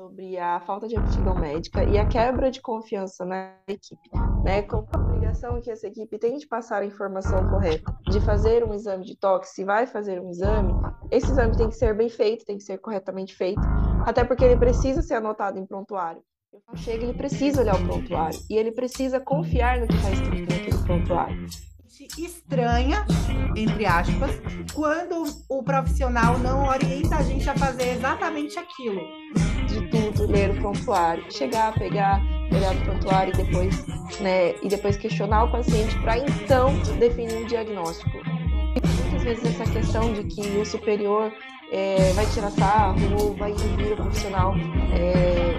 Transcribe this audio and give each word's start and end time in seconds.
sobre 0.00 0.38
a 0.38 0.58
falta 0.60 0.88
de 0.88 0.96
aptidão 0.96 1.34
médica 1.34 1.84
e 1.84 1.98
a 1.98 2.06
quebra 2.06 2.50
de 2.50 2.58
confiança 2.62 3.22
na 3.22 3.52
equipe, 3.68 4.08
né? 4.42 4.62
Com 4.62 4.86
a 4.90 4.98
obrigação 4.98 5.60
que 5.60 5.70
essa 5.70 5.88
equipe 5.88 6.18
tem 6.18 6.38
de 6.38 6.46
passar 6.46 6.80
a 6.80 6.86
informação 6.86 7.46
correta, 7.50 7.94
de 8.08 8.18
fazer 8.18 8.64
um 8.64 8.72
exame 8.72 9.04
de 9.04 9.14
toque, 9.14 9.46
se 9.46 9.62
vai 9.62 9.86
fazer 9.86 10.18
um 10.18 10.30
exame, 10.30 10.72
esse 11.10 11.30
exame 11.30 11.54
tem 11.54 11.68
que 11.68 11.76
ser 11.76 11.94
bem 11.94 12.08
feito, 12.08 12.46
tem 12.46 12.56
que 12.56 12.64
ser 12.64 12.78
corretamente 12.78 13.34
feito, 13.36 13.60
até 14.06 14.24
porque 14.24 14.42
ele 14.42 14.56
precisa 14.56 15.02
ser 15.02 15.14
anotado 15.14 15.58
em 15.58 15.66
prontuário. 15.66 16.22
Chega, 16.76 17.04
ele 17.04 17.12
precisa 17.12 17.60
olhar 17.60 17.76
o 17.76 17.84
prontuário 17.84 18.40
e 18.48 18.56
ele 18.56 18.72
precisa 18.72 19.20
confiar 19.20 19.80
no 19.80 19.86
que 19.86 19.94
está 19.94 20.10
escrito 20.12 20.50
naquele 20.50 20.78
prontuário 20.78 21.46
estranha, 22.18 23.04
entre 23.54 23.84
aspas, 23.84 24.30
quando 24.72 25.22
o 25.50 25.62
profissional 25.62 26.38
não 26.38 26.66
orienta 26.66 27.16
a 27.16 27.22
gente 27.22 27.48
a 27.48 27.54
fazer 27.54 27.90
exatamente 27.90 28.58
aquilo. 28.58 29.02
De 29.70 29.80
tudo, 29.88 30.26
ler 30.26 30.50
o 30.50 30.54
prontuário, 30.54 31.24
chegar, 31.30 31.72
pegar, 31.74 32.20
olhar 32.52 32.74
o 32.74 32.80
prontuário 32.80 33.32
e 33.32 33.36
depois, 33.36 33.86
né, 34.20 34.54
e 34.62 34.68
depois 34.68 34.96
questionar 34.96 35.44
o 35.44 35.52
paciente 35.52 35.96
para 36.00 36.18
então 36.18 36.74
definir 36.98 37.34
um 37.34 37.46
diagnóstico. 37.46 38.18
Muitas 39.02 39.22
vezes 39.22 39.60
essa 39.60 39.70
questão 39.70 40.12
de 40.12 40.24
que 40.24 40.40
o 40.58 40.64
superior 40.66 41.32
é, 41.70 42.12
vai 42.14 42.26
tirar 42.26 42.50
sarro 42.50 42.98
ou 43.20 43.34
vai 43.34 43.52
inibir 43.52 43.92
o 43.92 43.96
profissional 43.96 44.54
é, 44.92 45.54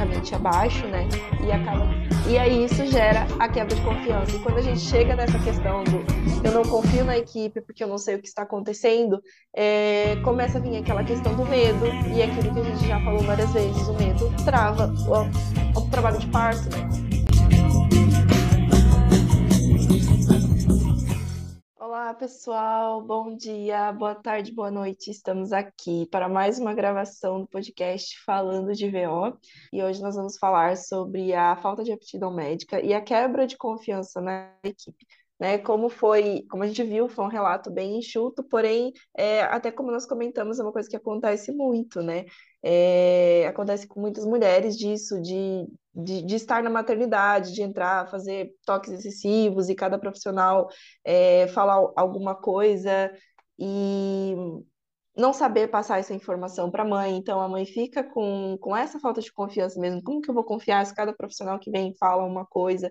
hierarquicamente 0.00 0.34
abaixo, 0.34 0.86
né? 0.86 1.06
E 1.46 1.52
acaba 1.52 1.88
e 2.26 2.38
aí 2.38 2.64
isso 2.64 2.86
gera 2.86 3.26
a 3.38 3.48
quebra 3.48 3.74
de 3.74 3.82
confiança. 3.82 4.36
E 4.36 4.38
quando 4.40 4.58
a 4.58 4.62
gente 4.62 4.80
chega 4.80 5.16
nessa 5.16 5.38
questão 5.38 5.82
do 5.84 6.04
eu 6.44 6.52
não 6.52 6.62
confio 6.62 7.04
na 7.04 7.18
equipe 7.18 7.60
porque 7.60 7.82
eu 7.82 7.88
não 7.88 7.98
sei 7.98 8.14
o 8.14 8.20
que 8.20 8.28
está 8.28 8.42
acontecendo, 8.42 9.20
é, 9.54 10.16
começa 10.22 10.58
a 10.58 10.60
vir 10.60 10.76
aquela 10.76 11.04
questão 11.04 11.34
do 11.34 11.44
medo 11.44 11.86
e 12.14 12.20
é 12.20 12.24
aquilo 12.24 12.54
que 12.54 12.60
a 12.60 12.64
gente 12.64 12.86
já 12.86 13.00
falou 13.00 13.22
várias 13.22 13.52
vezes, 13.52 13.88
o 13.88 13.94
medo 13.94 14.32
trava 14.44 14.92
o, 15.08 15.78
o 15.78 15.90
trabalho 15.90 16.18
de 16.18 16.26
parto, 16.28 16.70
né? 16.70 17.09
Olá, 22.10 22.18
pessoal. 22.18 23.00
Bom 23.00 23.36
dia, 23.36 23.92
boa 23.92 24.16
tarde, 24.16 24.50
boa 24.50 24.68
noite. 24.68 25.12
Estamos 25.12 25.52
aqui 25.52 26.06
para 26.10 26.28
mais 26.28 26.58
uma 26.58 26.74
gravação 26.74 27.40
do 27.40 27.46
podcast 27.46 28.18
Falando 28.24 28.72
de 28.74 28.90
VO. 28.90 29.38
E 29.72 29.80
hoje 29.80 30.02
nós 30.02 30.16
vamos 30.16 30.36
falar 30.36 30.76
sobre 30.76 31.32
a 31.32 31.54
falta 31.54 31.84
de 31.84 31.92
aptidão 31.92 32.34
médica 32.34 32.84
e 32.84 32.92
a 32.92 33.00
quebra 33.00 33.46
de 33.46 33.56
confiança 33.56 34.20
na 34.20 34.52
equipe. 34.64 35.06
Né, 35.40 35.56
como 35.56 35.88
foi, 35.88 36.44
como 36.50 36.62
a 36.62 36.66
gente 36.66 36.82
viu, 36.84 37.08
foi 37.08 37.24
um 37.24 37.28
relato 37.28 37.70
bem 37.70 37.96
enxuto, 37.98 38.44
porém, 38.44 38.92
é, 39.16 39.40
até 39.42 39.72
como 39.72 39.90
nós 39.90 40.04
comentamos, 40.04 40.58
é 40.58 40.62
uma 40.62 40.72
coisa 40.72 40.86
que 40.88 40.96
acontece 40.96 41.50
muito, 41.50 42.02
né? 42.02 42.26
É, 42.62 43.46
acontece 43.46 43.86
com 43.86 44.00
muitas 44.00 44.26
mulheres 44.26 44.76
disso, 44.76 45.18
de, 45.22 45.66
de, 45.94 46.22
de, 46.22 46.34
estar 46.36 46.62
na 46.62 46.68
maternidade, 46.68 47.54
de 47.54 47.62
entrar, 47.62 48.10
fazer 48.10 48.52
toques 48.66 48.92
excessivos 48.92 49.70
e 49.70 49.74
cada 49.74 49.98
profissional 49.98 50.68
é, 51.02 51.48
falar 51.48 51.90
alguma 51.96 52.34
coisa 52.34 53.10
e 53.58 54.34
não 55.16 55.32
saber 55.32 55.68
passar 55.68 55.98
essa 55.98 56.14
informação 56.14 56.70
para 56.70 56.82
a 56.82 56.86
mãe. 56.86 57.16
Então 57.16 57.40
a 57.40 57.48
mãe 57.48 57.64
fica 57.66 58.02
com, 58.04 58.56
com 58.60 58.76
essa 58.76 58.98
falta 59.00 59.20
de 59.20 59.32
confiança 59.32 59.80
mesmo. 59.80 60.02
Como 60.02 60.20
que 60.20 60.30
eu 60.30 60.34
vou 60.34 60.44
confiar 60.44 60.84
se 60.86 60.94
cada 60.94 61.12
profissional 61.12 61.58
que 61.58 61.70
vem 61.70 61.94
fala 61.98 62.24
uma 62.24 62.46
coisa? 62.46 62.90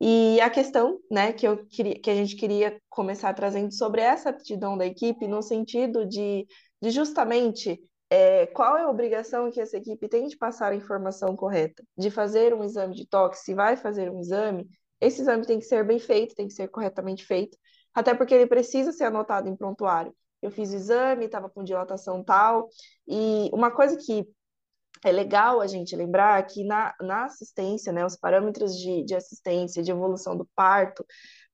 E 0.00 0.40
a 0.40 0.50
questão, 0.50 0.98
né, 1.10 1.32
que 1.32 1.46
eu 1.46 1.66
queria, 1.66 1.98
que 1.98 2.10
a 2.10 2.14
gente 2.14 2.36
queria 2.36 2.78
começar 2.88 3.32
trazendo 3.32 3.72
sobre 3.72 4.02
essa 4.02 4.30
aptidão 4.30 4.76
da 4.76 4.84
equipe 4.84 5.26
no 5.26 5.42
sentido 5.42 6.06
de, 6.06 6.46
de 6.82 6.90
justamente 6.90 7.80
é, 8.10 8.46
qual 8.46 8.76
é 8.76 8.82
a 8.82 8.90
obrigação 8.90 9.50
que 9.50 9.60
essa 9.60 9.76
equipe 9.78 10.08
tem 10.08 10.28
de 10.28 10.36
passar 10.36 10.72
a 10.72 10.76
informação 10.76 11.34
correta, 11.34 11.82
de 11.96 12.10
fazer 12.10 12.54
um 12.54 12.62
exame 12.62 12.94
de 12.94 13.06
toque, 13.06 13.38
se 13.38 13.54
vai 13.54 13.76
fazer 13.76 14.10
um 14.10 14.20
exame, 14.20 14.68
esse 15.00 15.22
exame 15.22 15.46
tem 15.46 15.58
que 15.58 15.64
ser 15.64 15.84
bem 15.84 15.98
feito, 15.98 16.34
tem 16.34 16.46
que 16.46 16.54
ser 16.54 16.68
corretamente 16.68 17.24
feito, 17.24 17.56
até 17.94 18.14
porque 18.14 18.34
ele 18.34 18.46
precisa 18.46 18.92
ser 18.92 19.04
anotado 19.04 19.48
em 19.48 19.56
prontuário. 19.56 20.14
Eu 20.42 20.50
fiz 20.50 20.70
o 20.72 20.76
exame, 20.76 21.24
estava 21.24 21.48
com 21.48 21.64
dilatação 21.64 22.22
tal, 22.22 22.68
e 23.08 23.50
uma 23.52 23.70
coisa 23.70 23.96
que 23.96 24.26
é 25.08 25.12
legal 25.12 25.60
a 25.60 25.66
gente 25.66 25.94
lembrar 25.94 26.44
que 26.46 26.64
na, 26.64 26.94
na 27.00 27.24
assistência, 27.24 27.92
né, 27.92 28.04
os 28.04 28.16
parâmetros 28.16 28.76
de, 28.76 29.04
de 29.04 29.14
assistência, 29.14 29.82
de 29.82 29.90
evolução 29.90 30.36
do 30.36 30.48
parto, 30.54 31.04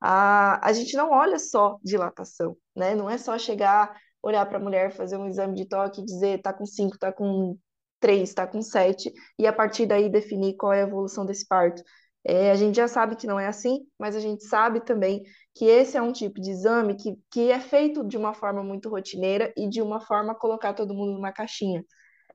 a, 0.00 0.66
a 0.66 0.72
gente 0.72 0.96
não 0.96 1.10
olha 1.10 1.38
só 1.38 1.78
dilatação, 1.82 2.56
né? 2.74 2.94
Não 2.94 3.08
é 3.08 3.18
só 3.18 3.38
chegar, 3.38 3.96
olhar 4.22 4.44
para 4.46 4.58
a 4.58 4.60
mulher, 4.60 4.90
fazer 4.92 5.16
um 5.16 5.26
exame 5.26 5.54
de 5.54 5.66
toque 5.66 6.00
e 6.00 6.04
dizer 6.04 6.42
tá 6.42 6.52
com 6.52 6.66
5, 6.66 6.98
tá 6.98 7.12
com 7.12 7.56
3, 8.00 8.34
tá 8.34 8.46
com 8.46 8.60
7, 8.60 9.12
e 9.38 9.46
a 9.46 9.52
partir 9.52 9.86
daí 9.86 10.10
definir 10.10 10.56
qual 10.56 10.72
é 10.72 10.80
a 10.82 10.86
evolução 10.86 11.24
desse 11.24 11.46
parto. 11.46 11.82
É, 12.24 12.50
a 12.50 12.54
gente 12.54 12.76
já 12.76 12.86
sabe 12.88 13.16
que 13.16 13.26
não 13.26 13.38
é 13.38 13.46
assim, 13.46 13.80
mas 13.98 14.14
a 14.14 14.20
gente 14.20 14.44
sabe 14.44 14.80
também 14.80 15.22
que 15.54 15.64
esse 15.66 15.96
é 15.96 16.02
um 16.02 16.12
tipo 16.12 16.40
de 16.40 16.50
exame 16.50 16.96
que, 16.96 17.16
que 17.30 17.50
é 17.50 17.60
feito 17.60 18.04
de 18.06 18.16
uma 18.16 18.32
forma 18.32 18.62
muito 18.62 18.88
rotineira 18.88 19.52
e 19.56 19.68
de 19.68 19.82
uma 19.82 20.00
forma 20.00 20.34
colocar 20.34 20.72
todo 20.72 20.94
mundo 20.94 21.12
numa 21.12 21.32
caixinha, 21.32 21.84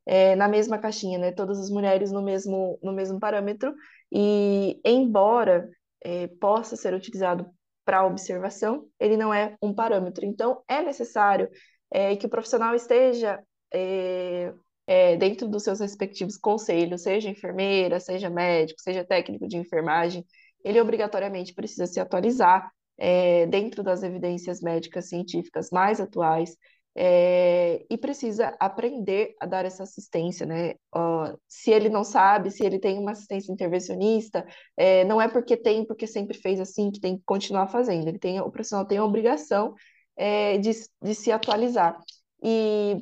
é, 0.08 0.36
na 0.38 0.48
mesma 0.48 0.78
caixinha, 0.78 1.20
né? 1.20 1.32
Todas 1.34 1.60
as 1.60 1.70
mulheres 1.70 2.12
no 2.12 2.22
mesmo, 2.22 2.80
no 2.82 2.94
mesmo 2.94 3.20
parâmetro, 3.20 3.76
e 4.10 4.80
embora 4.86 5.70
é, 6.02 6.28
possa 6.40 6.78
ser 6.78 6.94
utilizado 6.94 7.46
para 7.84 8.06
observação, 8.06 8.88
ele 9.00 9.18
não 9.18 9.34
é 9.34 9.56
um 9.62 9.74
parâmetro. 9.74 10.26
Então, 10.26 10.64
é 10.68 10.82
necessário 10.82 11.50
é, 11.92 12.16
que 12.16 12.26
o 12.26 12.30
profissional 12.30 12.74
esteja 12.74 13.44
é, 13.74 14.54
é, 14.88 15.18
dentro 15.18 15.48
dos 15.48 15.64
seus 15.64 15.82
respectivos 15.82 16.38
conselhos, 16.38 17.04
seja 17.04 17.30
enfermeira, 17.30 18.00
seja 18.00 18.30
médico, 18.30 18.82
seja 18.82 19.04
técnico 19.04 19.46
de 19.48 19.58
enfermagem, 19.58 20.26
ele 20.64 20.80
obrigatoriamente 20.80 21.54
precisa 21.54 21.86
se 21.86 22.00
atualizar 22.00 22.72
é, 22.98 23.46
dentro 23.48 23.84
das 23.84 24.04
evidências 24.04 24.62
médicas 24.62 25.10
científicas 25.10 25.70
mais 25.70 26.00
atuais 26.00 26.56
é, 27.00 27.86
e 27.92 27.96
precisa 27.96 28.58
aprender 28.60 29.36
a 29.40 29.46
dar 29.46 29.66
essa 29.66 29.84
assistência, 29.84 30.48
né? 30.48 30.72
Uh, 30.96 31.38
se 31.48 31.70
ele 31.70 31.90
não 31.90 32.04
sabe, 32.04 32.50
se 32.50 32.66
ele 32.66 32.80
tem 32.80 32.98
uma 32.98 33.12
assistência 33.12 33.52
intervencionista, 33.52 34.44
é, 34.76 35.06
não 35.06 35.22
é 35.22 35.28
porque 35.28 35.56
tem, 35.56 35.86
porque 35.86 36.08
sempre 36.08 36.36
fez 36.36 36.60
assim, 36.60 36.90
que 36.90 37.00
tem 37.00 37.16
que 37.18 37.24
continuar 37.24 37.68
fazendo. 37.68 38.08
Ele 38.08 38.18
tem, 38.18 38.42
o 38.42 38.50
profissional 38.50 38.88
tem 38.88 38.98
a 38.98 39.06
obrigação 39.06 39.76
é, 40.16 40.58
de, 40.58 40.72
de 41.00 41.14
se 41.14 41.32
atualizar. 41.32 41.96
E 42.44 42.96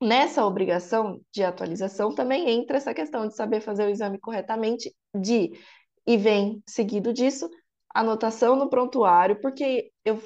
nessa 0.00 0.46
obrigação 0.46 1.20
de 1.30 1.44
atualização 1.44 2.14
também 2.14 2.48
entra 2.48 2.78
essa 2.78 2.94
questão 2.94 3.28
de 3.28 3.36
saber 3.36 3.60
fazer 3.60 3.84
o 3.84 3.90
exame 3.90 4.18
corretamente, 4.18 4.94
de 5.14 5.52
e 6.06 6.16
vem 6.16 6.62
seguido 6.66 7.12
disso 7.12 7.50
anotação 7.94 8.56
no 8.56 8.70
prontuário, 8.70 9.40
porque 9.40 9.90
eu 10.04 10.18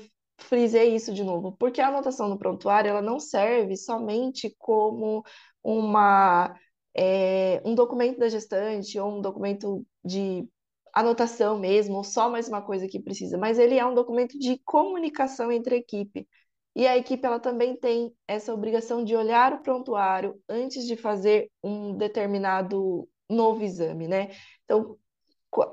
frisei 0.44 0.94
isso 0.94 1.12
de 1.12 1.24
novo, 1.24 1.52
porque 1.58 1.80
a 1.80 1.88
anotação 1.88 2.28
no 2.28 2.38
prontuário 2.38 2.88
ela 2.88 3.02
não 3.02 3.18
serve 3.20 3.76
somente 3.76 4.54
como 4.58 5.24
uma 5.62 6.54
é, 6.94 7.60
um 7.64 7.74
documento 7.74 8.18
da 8.18 8.28
gestante 8.28 8.98
ou 8.98 9.18
um 9.18 9.20
documento 9.20 9.84
de 10.04 10.48
anotação 10.92 11.58
mesmo, 11.58 11.96
ou 11.96 12.04
só 12.04 12.30
mais 12.30 12.48
uma 12.48 12.62
coisa 12.62 12.86
que 12.86 13.00
precisa, 13.00 13.36
mas 13.36 13.58
ele 13.58 13.76
é 13.78 13.84
um 13.84 13.94
documento 13.94 14.38
de 14.38 14.58
comunicação 14.64 15.50
entre 15.50 15.74
a 15.74 15.78
equipe. 15.78 16.28
E 16.76 16.86
a 16.86 16.96
equipe 16.96 17.24
ela 17.24 17.38
também 17.40 17.76
tem 17.76 18.12
essa 18.26 18.52
obrigação 18.52 19.04
de 19.04 19.14
olhar 19.16 19.52
o 19.52 19.62
prontuário 19.62 20.40
antes 20.48 20.86
de 20.86 20.96
fazer 20.96 21.50
um 21.62 21.96
determinado 21.96 23.08
novo 23.28 23.62
exame, 23.62 24.08
né? 24.08 24.30
Então, 24.64 24.96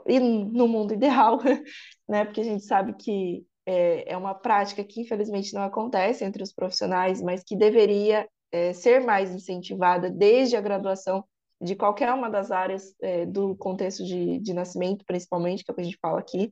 e 0.07 0.19
no 0.19 0.67
mundo 0.67 0.93
ideal, 0.93 1.39
né? 2.07 2.25
Porque 2.25 2.41
a 2.41 2.43
gente 2.43 2.63
sabe 2.63 2.93
que 2.93 3.45
é, 3.65 4.13
é 4.13 4.17
uma 4.17 4.33
prática 4.33 4.83
que 4.83 5.01
infelizmente 5.01 5.53
não 5.53 5.63
acontece 5.63 6.23
entre 6.23 6.43
os 6.43 6.53
profissionais, 6.53 7.21
mas 7.21 7.43
que 7.43 7.55
deveria 7.55 8.27
é, 8.51 8.73
ser 8.73 9.01
mais 9.01 9.33
incentivada 9.33 10.09
desde 10.09 10.55
a 10.55 10.61
graduação 10.61 11.23
de 11.59 11.75
qualquer 11.75 12.11
uma 12.13 12.29
das 12.29 12.51
áreas 12.51 12.95
é, 13.01 13.25
do 13.25 13.55
contexto 13.55 14.03
de, 14.03 14.39
de 14.39 14.53
nascimento, 14.53 15.05
principalmente, 15.05 15.63
que 15.63 15.69
é 15.69 15.73
o 15.73 15.75
que 15.75 15.81
a 15.81 15.85
gente 15.85 15.99
fala 16.01 16.19
aqui, 16.19 16.51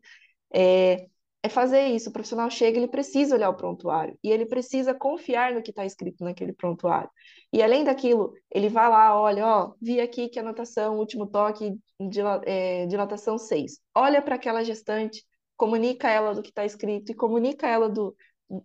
é, 0.54 1.08
é 1.42 1.50
fazer 1.50 1.88
isso. 1.88 2.10
O 2.10 2.14
profissional 2.14 2.50
chega, 2.50 2.78
ele 2.78 2.88
precisa 2.88 3.36
olhar 3.36 3.50
o 3.50 3.56
prontuário 3.56 4.18
e 4.24 4.30
ele 4.30 4.46
precisa 4.46 4.94
confiar 4.94 5.54
no 5.54 5.64
que 5.64 5.72
está 5.72 5.86
escrito 5.86 6.24
naquele 6.24 6.54
prontuário. 6.54 7.10
E 7.52 7.64
além 7.64 7.84
daquilo, 7.84 8.34
ele 8.52 8.70
vai 8.70 8.88
lá, 8.90 9.20
olha, 9.20 9.46
ó, 9.46 9.74
vi 9.82 10.00
aqui 10.00 10.30
que 10.30 10.40
anotação, 10.40 11.00
último 11.00 11.26
toque, 11.26 11.76
é, 12.46 12.86
dilatação 12.86 13.38
6. 13.38 13.80
Olha 13.96 14.22
para 14.22 14.36
aquela 14.36 14.64
gestante, 14.64 15.26
comunica 15.60 16.10
ela 16.10 16.34
do 16.34 16.42
que 16.42 16.50
está 16.50 16.66
escrito 16.66 17.12
e 17.12 17.16
comunica 17.16 17.68
ela 17.68 17.90
do. 17.90 18.16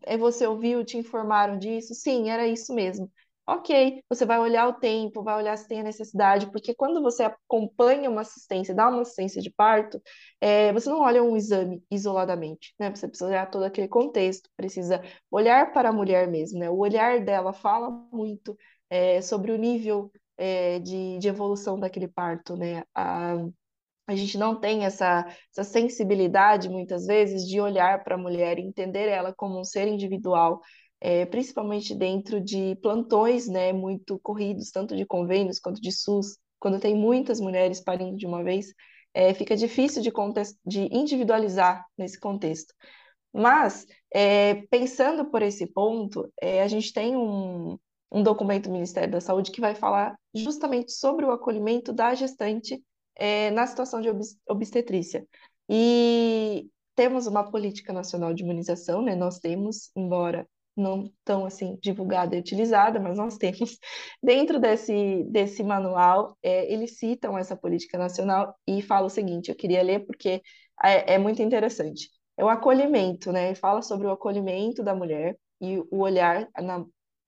É, 0.05 0.17
você 0.17 0.47
ouviu, 0.47 0.85
te 0.85 0.97
informaram 0.97 1.59
disso? 1.59 1.93
Sim, 1.95 2.31
era 2.31 2.47
isso 2.47 2.73
mesmo. 2.75 3.11
Ok, 3.47 4.03
você 4.09 4.25
vai 4.25 4.39
olhar 4.39 4.67
o 4.69 4.73
tempo, 4.75 5.23
vai 5.23 5.37
olhar 5.37 5.55
se 5.59 5.69
tem 5.69 5.81
a 5.81 5.83
necessidade, 5.83 6.51
porque 6.51 6.75
quando 6.75 7.03
você 7.03 7.25
acompanha 7.25 8.09
uma 8.09 8.23
assistência, 8.23 8.75
dá 8.75 8.89
uma 8.89 9.03
assistência 9.03 9.43
de 9.43 9.51
parto, 9.51 10.01
é, 10.41 10.73
você 10.73 10.89
não 10.89 11.01
olha 11.01 11.23
um 11.23 11.37
exame 11.37 11.85
isoladamente, 11.91 12.75
né? 12.79 12.89
Você 12.95 13.07
precisa 13.07 13.29
olhar 13.29 13.51
todo 13.51 13.65
aquele 13.65 13.89
contexto, 13.89 14.49
precisa 14.57 15.03
olhar 15.31 15.73
para 15.73 15.91
a 15.91 15.93
mulher 15.93 16.27
mesmo, 16.31 16.59
né? 16.59 16.71
O 16.71 16.79
olhar 16.79 17.23
dela 17.23 17.53
fala 17.53 17.91
muito 18.13 18.57
é, 18.89 19.21
sobre 19.21 19.53
o 19.53 19.59
nível 19.59 20.11
é, 20.39 20.79
de, 20.79 21.19
de 21.19 21.29
evolução 21.29 21.79
daquele 21.79 22.09
parto, 22.09 22.57
né? 22.57 22.83
A, 22.95 23.37
a 24.07 24.15
gente 24.15 24.37
não 24.37 24.59
tem 24.59 24.85
essa, 24.85 25.27
essa 25.51 25.65
sensibilidade, 25.65 26.69
muitas 26.69 27.07
vezes, 27.07 27.47
de 27.47 27.61
olhar 27.61 28.05
para 28.05 28.17
a 28.17 28.19
mulher 28.19 28.59
e 28.59 28.63
entender 28.63 29.09
ela 29.09 29.33
como 29.35 29.59
um 29.59 29.65
ser 29.65 29.89
individual, 29.89 30.61
é, 31.01 31.25
principalmente 31.27 31.95
dentro 31.95 32.41
de 32.41 32.77
plantões 32.83 33.49
né, 33.49 33.73
muito 33.73 34.19
corridos, 34.21 34.71
tanto 34.71 34.97
de 34.97 35.07
convênios 35.07 35.59
quanto 35.59 35.81
de 35.81 35.91
SUS, 35.91 36.37
quando 36.59 36.81
tem 36.81 36.95
muitas 36.95 37.41
mulheres 37.41 37.81
parindo 37.81 38.17
de 38.17 38.27
uma 38.27 38.43
vez, 38.43 38.67
é, 39.15 39.33
fica 39.33 39.57
difícil 39.57 40.03
de, 40.03 40.13
de 40.67 40.89
individualizar 40.95 41.85
nesse 41.97 42.19
contexto. 42.19 42.75
Mas, 43.33 43.87
é, 44.13 44.63
pensando 44.71 45.31
por 45.31 45.43
esse 45.43 45.67
ponto, 45.67 46.31
a 46.41 46.69
gente 46.69 46.93
tem 46.93 47.17
um, 47.17 47.77
um 48.13 48.23
documento 48.23 48.65
do 48.65 48.73
Ministério 48.73 49.11
da 49.11 49.21
Saúde 49.21 49.51
que 49.51 49.61
vai 49.61 49.75
falar 49.75 50.15
justamente 50.35 50.93
sobre 50.93 51.25
o 51.25 51.33
acolhimento 51.33 51.93
da 51.93 52.15
gestante 52.15 52.83
é, 53.17 53.51
na 53.51 53.67
situação 53.67 54.01
de 54.01 54.09
obstetrícia. 54.49 55.27
E 55.69 56.69
temos 56.95 57.27
uma 57.27 57.51
política 57.51 57.93
nacional 57.93 58.35
de 58.35 58.43
imunização, 58.43 59.03
né? 59.03 59.15
Nós 59.15 59.39
temos, 59.39 59.91
embora 59.97 60.47
não 60.77 61.11
tão 61.25 61.47
assim 61.47 61.79
divulgada 61.81 62.35
e 62.37 62.41
utilizada, 62.41 62.99
mas 62.99 63.17
nós 63.17 63.37
temos 63.37 63.79
dentro 64.23 64.59
desse, 64.59 65.25
desse 65.31 65.63
manual, 65.63 66.37
é, 66.43 66.73
eles 66.73 66.99
citam 66.99 67.39
essa 67.39 67.57
política 67.57 67.97
nacional 67.97 68.55
e 68.67 68.83
fala 68.83 69.07
o 69.07 69.11
seguinte, 69.11 69.51
eu 69.51 69.57
queria 69.57 69.83
ler 69.83 70.05
porque 70.07 70.43
é, 70.83 71.15
é 71.15 71.19
muito 71.19 71.43
interessante. 71.43 72.11
É 72.37 72.45
o 72.45 72.49
acolhimento, 72.49 73.31
né? 73.33 73.55
Fala 73.55 73.83
sobre 73.83 74.07
o 74.07 74.11
acolhimento 74.11 74.83
da 74.83 74.95
mulher 74.95 75.37
e 75.61 75.79
o 75.91 75.99
olhar 76.01 76.49
na, 76.61 76.85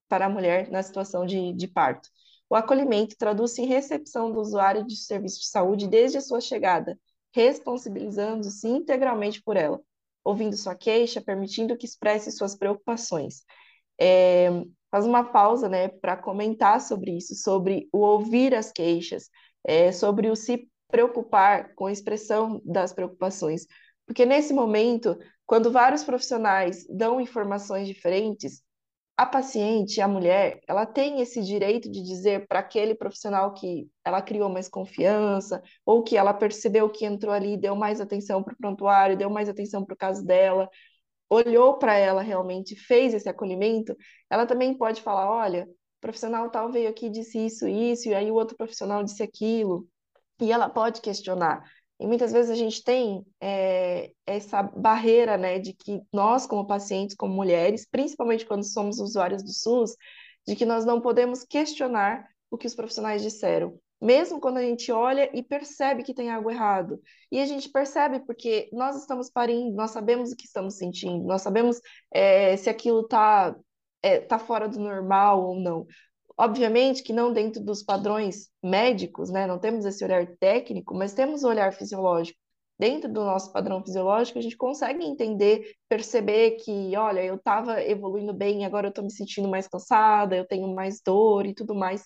para 0.08 0.26
a 0.26 0.28
mulher 0.28 0.70
na 0.70 0.82
situação 0.82 1.24
de, 1.24 1.52
de 1.52 1.68
parto. 1.68 2.08
O 2.48 2.54
acolhimento 2.54 3.16
traduz-se 3.18 3.60
em 3.62 3.66
recepção 3.66 4.30
do 4.32 4.40
usuário 4.40 4.86
de 4.86 4.96
serviço 4.96 5.40
de 5.40 5.48
saúde 5.48 5.88
desde 5.88 6.18
a 6.18 6.20
sua 6.20 6.40
chegada, 6.40 6.98
responsabilizando-se 7.34 8.68
integralmente 8.68 9.42
por 9.42 9.56
ela, 9.56 9.80
ouvindo 10.24 10.56
sua 10.56 10.74
queixa, 10.74 11.20
permitindo 11.20 11.76
que 11.76 11.86
expresse 11.86 12.30
suas 12.30 12.56
preocupações. 12.56 13.42
É, 14.00 14.48
faz 14.90 15.04
uma 15.04 15.24
pausa 15.24 15.68
né, 15.68 15.88
para 15.88 16.16
comentar 16.16 16.80
sobre 16.80 17.16
isso, 17.16 17.34
sobre 17.34 17.88
o 17.92 17.98
ouvir 17.98 18.54
as 18.54 18.70
queixas, 18.70 19.28
é, 19.64 19.90
sobre 19.90 20.30
o 20.30 20.36
se 20.36 20.68
preocupar 20.88 21.74
com 21.74 21.86
a 21.86 21.92
expressão 21.92 22.60
das 22.64 22.92
preocupações. 22.92 23.66
Porque 24.06 24.24
nesse 24.24 24.54
momento, 24.54 25.18
quando 25.44 25.72
vários 25.72 26.04
profissionais 26.04 26.86
dão 26.88 27.20
informações 27.20 27.88
diferentes, 27.88 28.62
a 29.16 29.24
paciente, 29.24 30.00
a 30.00 30.08
mulher, 30.08 30.60
ela 30.68 30.84
tem 30.84 31.20
esse 31.22 31.42
direito 31.42 31.90
de 31.90 32.02
dizer 32.02 32.46
para 32.46 32.58
aquele 32.60 32.94
profissional 32.94 33.54
que 33.54 33.88
ela 34.04 34.20
criou 34.20 34.48
mais 34.50 34.68
confiança, 34.68 35.62
ou 35.86 36.02
que 36.02 36.16
ela 36.16 36.34
percebeu 36.34 36.90
que 36.90 37.06
entrou 37.06 37.32
ali, 37.32 37.56
deu 37.56 37.74
mais 37.74 38.00
atenção 38.00 38.42
para 38.42 38.52
o 38.52 38.56
prontuário, 38.56 39.16
deu 39.16 39.30
mais 39.30 39.48
atenção 39.48 39.84
para 39.84 39.94
o 39.94 39.96
caso 39.96 40.24
dela, 40.24 40.68
olhou 41.30 41.78
para 41.78 41.96
ela 41.96 42.22
realmente, 42.22 42.76
fez 42.76 43.14
esse 43.14 43.28
acolhimento, 43.28 43.96
ela 44.30 44.46
também 44.46 44.76
pode 44.76 45.02
falar: 45.02 45.30
olha, 45.30 45.64
o 45.64 46.00
profissional 46.00 46.50
tal 46.50 46.70
veio 46.70 46.88
aqui 46.88 47.08
disse 47.10 47.38
isso, 47.38 47.66
isso, 47.66 48.08
e 48.08 48.14
aí 48.14 48.30
o 48.30 48.34
outro 48.34 48.56
profissional 48.56 49.02
disse 49.02 49.22
aquilo. 49.22 49.88
E 50.40 50.52
ela 50.52 50.68
pode 50.68 51.00
questionar. 51.00 51.64
E 51.98 52.06
muitas 52.06 52.32
vezes 52.32 52.50
a 52.50 52.54
gente 52.54 52.84
tem 52.84 53.24
é, 53.40 54.12
essa 54.26 54.62
barreira, 54.62 55.36
né, 55.38 55.58
de 55.58 55.72
que 55.72 56.02
nós, 56.12 56.46
como 56.46 56.66
pacientes, 56.66 57.16
como 57.16 57.34
mulheres, 57.34 57.86
principalmente 57.90 58.44
quando 58.44 58.64
somos 58.64 58.98
usuários 58.98 59.42
do 59.42 59.52
SUS, 59.52 59.96
de 60.46 60.54
que 60.54 60.66
nós 60.66 60.84
não 60.84 61.00
podemos 61.00 61.42
questionar 61.42 62.26
o 62.50 62.58
que 62.58 62.66
os 62.66 62.74
profissionais 62.74 63.22
disseram, 63.22 63.78
mesmo 64.00 64.40
quando 64.40 64.58
a 64.58 64.62
gente 64.62 64.92
olha 64.92 65.30
e 65.36 65.42
percebe 65.42 66.02
que 66.02 66.14
tem 66.14 66.30
algo 66.30 66.50
errado. 66.50 67.00
E 67.32 67.40
a 67.40 67.46
gente 67.46 67.68
percebe 67.70 68.20
porque 68.20 68.68
nós 68.72 68.96
estamos 68.96 69.30
parindo, 69.30 69.74
nós 69.74 69.90
sabemos 69.90 70.30
o 70.30 70.36
que 70.36 70.44
estamos 70.44 70.76
sentindo, 70.76 71.24
nós 71.24 71.42
sabemos 71.42 71.80
é, 72.12 72.56
se 72.56 72.68
aquilo 72.68 73.00
está 73.00 73.56
é, 74.02 74.20
tá 74.20 74.38
fora 74.38 74.68
do 74.68 74.78
normal 74.78 75.42
ou 75.42 75.58
não. 75.58 75.86
Obviamente 76.38 77.02
que 77.02 77.12
não 77.12 77.32
dentro 77.32 77.62
dos 77.62 77.82
padrões 77.82 78.50
médicos, 78.62 79.30
né? 79.30 79.46
Não 79.46 79.58
temos 79.58 79.84
esse 79.84 80.04
olhar 80.04 80.26
técnico, 80.38 80.94
mas 80.94 81.14
temos 81.14 81.42
o 81.44 81.48
olhar 81.48 81.72
fisiológico. 81.72 82.38
Dentro 82.78 83.10
do 83.10 83.24
nosso 83.24 83.50
padrão 83.52 83.82
fisiológico, 83.82 84.38
a 84.38 84.42
gente 84.42 84.56
consegue 84.56 85.02
entender, 85.02 85.74
perceber 85.88 86.52
que, 86.62 86.94
olha, 86.94 87.24
eu 87.24 87.36
estava 87.36 87.82
evoluindo 87.82 88.34
bem, 88.34 88.66
agora 88.66 88.88
eu 88.88 88.90
estou 88.90 89.02
me 89.04 89.10
sentindo 89.10 89.48
mais 89.48 89.66
cansada, 89.66 90.36
eu 90.36 90.46
tenho 90.46 90.68
mais 90.74 91.00
dor 91.02 91.46
e 91.46 91.54
tudo 91.54 91.74
mais. 91.74 92.04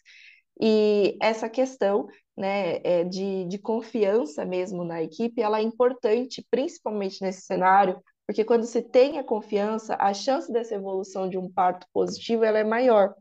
E 0.60 1.16
essa 1.20 1.48
questão 1.48 2.06
né, 2.36 2.80
é 2.84 3.02
de, 3.02 3.46
de 3.46 3.58
confiança 3.58 4.44
mesmo 4.44 4.84
na 4.84 5.02
equipe, 5.02 5.42
ela 5.42 5.58
é 5.58 5.62
importante, 5.62 6.46
principalmente 6.50 7.20
nesse 7.20 7.42
cenário, 7.42 8.00
porque 8.26 8.44
quando 8.44 8.64
você 8.64 8.80
tem 8.80 9.18
a 9.18 9.24
confiança, 9.24 9.96
a 9.98 10.14
chance 10.14 10.52
dessa 10.52 10.76
evolução 10.76 11.28
de 11.28 11.36
um 11.36 11.50
parto 11.50 11.84
positivo 11.92 12.44
ela 12.44 12.60
é 12.60 12.64
maior. 12.64 13.12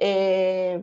É... 0.00 0.82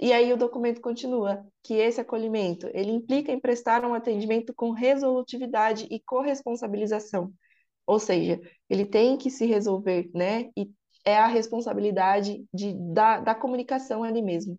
E 0.00 0.12
aí 0.12 0.32
o 0.32 0.36
documento 0.36 0.80
continua 0.80 1.46
que 1.62 1.74
esse 1.74 2.00
acolhimento 2.00 2.68
ele 2.72 2.90
implica 2.90 3.30
em 3.30 3.38
prestar 3.38 3.84
um 3.84 3.92
atendimento 3.92 4.54
com 4.54 4.70
resolutividade 4.70 5.86
e 5.90 6.00
corresponsabilização, 6.00 7.32
ou 7.86 7.98
seja, 7.98 8.40
ele 8.68 8.86
tem 8.86 9.18
que 9.18 9.30
se 9.30 9.44
resolver, 9.44 10.10
né? 10.14 10.50
E 10.56 10.70
é 11.04 11.18
a 11.18 11.26
responsabilidade 11.26 12.44
de, 12.52 12.74
da, 12.94 13.20
da 13.20 13.34
comunicação 13.34 14.02
ali 14.02 14.22
mesmo. 14.22 14.58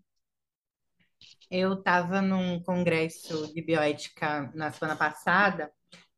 Eu 1.49 1.73
estava 1.73 2.21
num 2.21 2.61
congresso 2.61 3.51
de 3.53 3.61
bioética 3.61 4.51
na 4.53 4.71
semana 4.71 4.95
passada, 4.95 5.71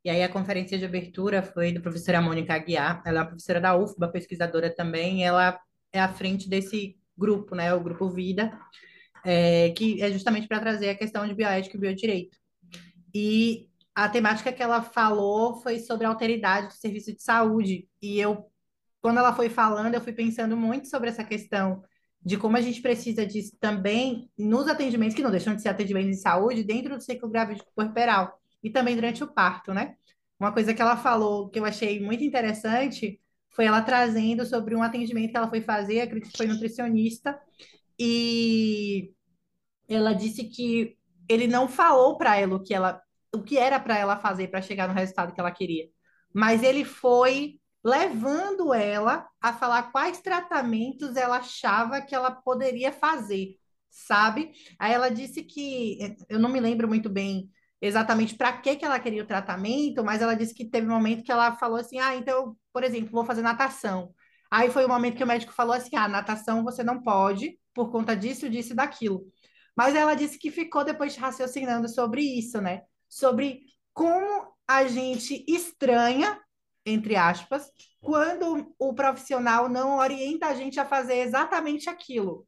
e 0.04 0.10
aí 0.10 0.22
a 0.22 0.32
conferência 0.32 0.78
de 0.78 0.86
abertura 0.86 1.42
foi 1.42 1.72
da 1.72 1.80
professora 1.80 2.22
Mônica 2.22 2.54
Aguiar, 2.54 3.02
ela 3.06 3.22
é 3.22 3.26
professora 3.26 3.62
da 3.62 3.76
UFBA, 3.76 4.12
pesquisadora 4.12 4.74
também, 4.74 5.26
ela 5.26 5.60
é 5.92 6.00
à 6.00 6.10
frente 6.10 6.50
desse 6.50 6.98
grupo, 7.18 7.56
né, 7.56 7.74
o 7.74 7.82
Grupo 7.82 8.10
Vida, 8.10 8.58
é, 9.26 9.70
que 9.72 10.02
é 10.02 10.12
justamente 10.12 10.48
para 10.48 10.60
trazer 10.60 10.90
a 10.90 10.96
questão 10.96 11.28
de 11.28 11.34
bioética 11.34 11.78
e 11.78 11.80
biodireito. 11.80 12.38
E 13.14 13.68
a 13.96 14.10
temática 14.10 14.52
que 14.52 14.64
ela 14.64 14.82
falou 14.82 15.62
foi 15.62 15.80
sobre 15.80 16.06
a 16.06 16.10
alteridade 16.10 16.68
do 16.68 16.74
serviço 16.74 17.14
de 17.14 17.22
saúde. 17.22 17.88
E 18.02 18.20
eu, 18.20 18.50
quando 19.02 19.20
ela 19.20 19.34
foi 19.34 19.50
falando, 19.50 19.94
eu 19.94 20.02
fui 20.02 20.14
pensando 20.14 20.58
muito 20.58 20.88
sobre 20.88 21.10
essa 21.10 21.24
questão 21.24 21.84
de 22.26 22.38
como 22.38 22.56
a 22.58 22.62
gente 22.62 22.82
precisa 22.82 23.26
disso 23.26 23.56
também 23.60 24.30
nos 24.38 24.68
atendimentos, 24.68 25.16
que 25.16 25.22
não 25.22 25.32
deixam 25.32 25.56
de 25.56 25.62
ser 25.62 25.70
atendimentos 25.70 26.12
de 26.12 26.22
saúde, 26.22 26.64
dentro 26.64 26.96
do 26.96 27.04
ciclo 27.04 27.30
gravídico 27.30 27.72
puerperal 27.76 28.40
e 28.64 28.70
também 28.70 28.96
durante 28.96 29.24
o 29.24 29.28
parto, 29.28 29.74
né? 29.74 29.96
Uma 30.40 30.52
coisa 30.52 30.74
que 30.74 30.82
ela 30.82 30.98
falou 30.98 31.50
que 31.50 31.60
eu 31.60 31.66
achei 31.66 32.00
muito 32.00 32.24
interessante 32.24 33.20
foi 33.54 33.66
ela 33.66 33.82
trazendo 33.82 34.46
sobre 34.46 34.76
um 34.76 34.84
atendimento 34.84 35.32
que 35.32 35.38
ela 35.38 35.50
foi 35.50 35.62
fazer, 35.62 36.02
acredito 36.02 36.32
que 36.32 36.38
foi 36.38 36.48
nutricionista, 36.48 37.40
e 37.98 39.14
ela 39.88 40.14
disse 40.14 40.46
que 40.46 40.98
ele 41.30 41.48
não 41.48 41.68
falou 41.68 42.18
para 42.18 42.36
ela 42.36 42.56
o 42.56 42.64
que 42.64 42.74
ela 42.74 43.02
o 43.36 43.42
que 43.42 43.58
era 43.58 43.80
para 43.80 43.98
ela 43.98 44.20
fazer 44.20 44.50
para 44.50 44.62
chegar 44.62 44.88
no 44.88 44.94
resultado 44.94 45.34
que 45.34 45.40
ela 45.40 45.52
queria, 45.52 45.88
mas 46.34 46.62
ele 46.62 46.86
foi 46.86 47.60
levando 47.84 48.74
ela 48.74 49.28
a 49.42 49.54
falar 49.54 49.92
quais 49.92 50.22
tratamentos 50.22 51.16
ela 51.16 51.38
achava 51.38 52.02
que 52.02 52.16
ela 52.16 52.32
poderia 52.32 52.92
fazer, 52.92 53.58
sabe? 53.90 54.52
Aí 54.80 54.94
ela 54.94 55.10
disse 55.10 55.44
que 55.44 56.16
eu 56.30 56.40
não 56.40 56.50
me 56.50 56.60
lembro 56.60 56.88
muito 56.88 57.10
bem 57.10 57.50
exatamente 57.86 58.36
para 58.36 58.54
que 58.54 58.76
que 58.76 58.86
ela 58.86 59.00
queria 59.00 59.24
o 59.24 59.28
tratamento, 59.28 60.04
mas 60.04 60.22
ela 60.22 60.36
disse 60.36 60.54
que 60.54 60.66
teve 60.66 60.88
um 60.88 60.92
momento 60.92 61.24
que 61.24 61.32
ela 61.32 61.56
falou 61.56 61.78
assim: 61.78 62.00
"Ah, 62.00 62.16
então 62.16 62.56
por 62.74 62.84
exemplo, 62.84 63.12
vou 63.12 63.24
fazer 63.24 63.44
natação. 63.44 64.14
Aí 64.52 64.70
foi 64.70 64.84
o 64.86 64.90
momento 64.90 65.16
que 65.18 65.24
o 65.24 65.28
médico 65.28 65.54
falou 65.54 65.74
assim: 65.74 65.96
ah, 65.96 66.08
natação 66.08 66.64
você 66.64 66.84
não 66.84 67.02
pode, 67.02 67.60
por 67.74 67.92
conta 67.92 68.16
disso, 68.16 68.50
disso 68.50 68.74
e 68.74 68.76
daquilo. 68.76 69.26
Mas 69.76 69.96
ela 69.96 70.16
disse 70.16 70.38
que 70.38 70.52
ficou 70.52 70.84
depois 70.84 71.16
raciocinando 71.16 71.88
sobre 71.88 72.22
isso, 72.22 72.60
né? 72.60 72.82
Sobre 73.08 73.62
como 73.94 74.54
a 74.68 74.86
gente 74.88 75.46
estranha, 75.48 76.40
entre 76.86 77.16
aspas, 77.16 77.72
quando 78.02 78.74
o 78.78 78.94
profissional 78.94 79.70
não 79.70 79.98
orienta 79.98 80.48
a 80.48 80.54
gente 80.54 80.80
a 80.80 80.86
fazer 80.86 81.18
exatamente 81.20 81.90
aquilo, 81.90 82.46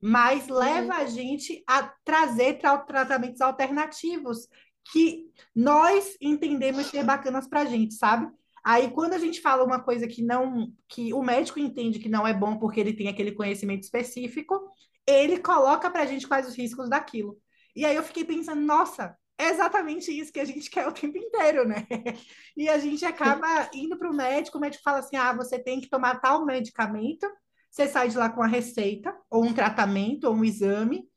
mas 0.00 0.48
leva 0.48 0.94
a 0.94 1.06
gente 1.06 1.62
a 1.66 1.82
trazer 2.04 2.58
tra 2.58 2.78
tratamentos 2.78 3.40
alternativos 3.40 4.48
que 4.90 5.30
nós 5.54 6.16
entendemos 6.20 6.86
ser 6.86 7.04
bacanas 7.04 7.46
para 7.48 7.60
a 7.60 7.64
gente, 7.64 7.94
sabe? 7.94 8.28
Aí, 8.64 8.90
quando 8.90 9.14
a 9.14 9.18
gente 9.18 9.40
fala 9.40 9.64
uma 9.64 9.80
coisa 9.80 10.06
que 10.06 10.22
não, 10.22 10.72
que 10.88 11.12
o 11.12 11.22
médico 11.22 11.58
entende 11.58 11.98
que 11.98 12.08
não 12.08 12.26
é 12.26 12.32
bom 12.32 12.58
porque 12.58 12.78
ele 12.78 12.92
tem 12.92 13.08
aquele 13.08 13.32
conhecimento 13.32 13.82
específico, 13.82 14.60
ele 15.06 15.38
coloca 15.38 15.90
para 15.90 16.02
a 16.02 16.06
gente 16.06 16.28
quais 16.28 16.46
os 16.46 16.56
riscos 16.56 16.88
daquilo. 16.88 17.36
E 17.74 17.84
aí 17.84 17.96
eu 17.96 18.02
fiquei 18.02 18.24
pensando, 18.24 18.60
nossa, 18.60 19.16
é 19.38 19.48
exatamente 19.48 20.16
isso 20.16 20.32
que 20.32 20.40
a 20.40 20.44
gente 20.44 20.68
quer 20.70 20.86
o 20.86 20.92
tempo 20.92 21.18
inteiro, 21.18 21.66
né? 21.66 21.86
E 22.56 22.68
a 22.68 22.78
gente 22.78 23.04
acaba 23.04 23.68
indo 23.72 23.98
para 23.98 24.10
o 24.10 24.14
médico, 24.14 24.58
o 24.58 24.60
médico 24.60 24.84
fala 24.84 24.98
assim: 24.98 25.16
ah, 25.16 25.32
você 25.32 25.58
tem 25.58 25.80
que 25.80 25.88
tomar 25.88 26.20
tal 26.20 26.44
medicamento, 26.44 27.26
você 27.70 27.88
sai 27.88 28.08
de 28.08 28.18
lá 28.18 28.28
com 28.28 28.42
a 28.42 28.46
receita, 28.46 29.16
ou 29.30 29.44
um 29.44 29.54
tratamento, 29.54 30.24
ou 30.24 30.34
um 30.34 30.44
exame, 30.44 31.08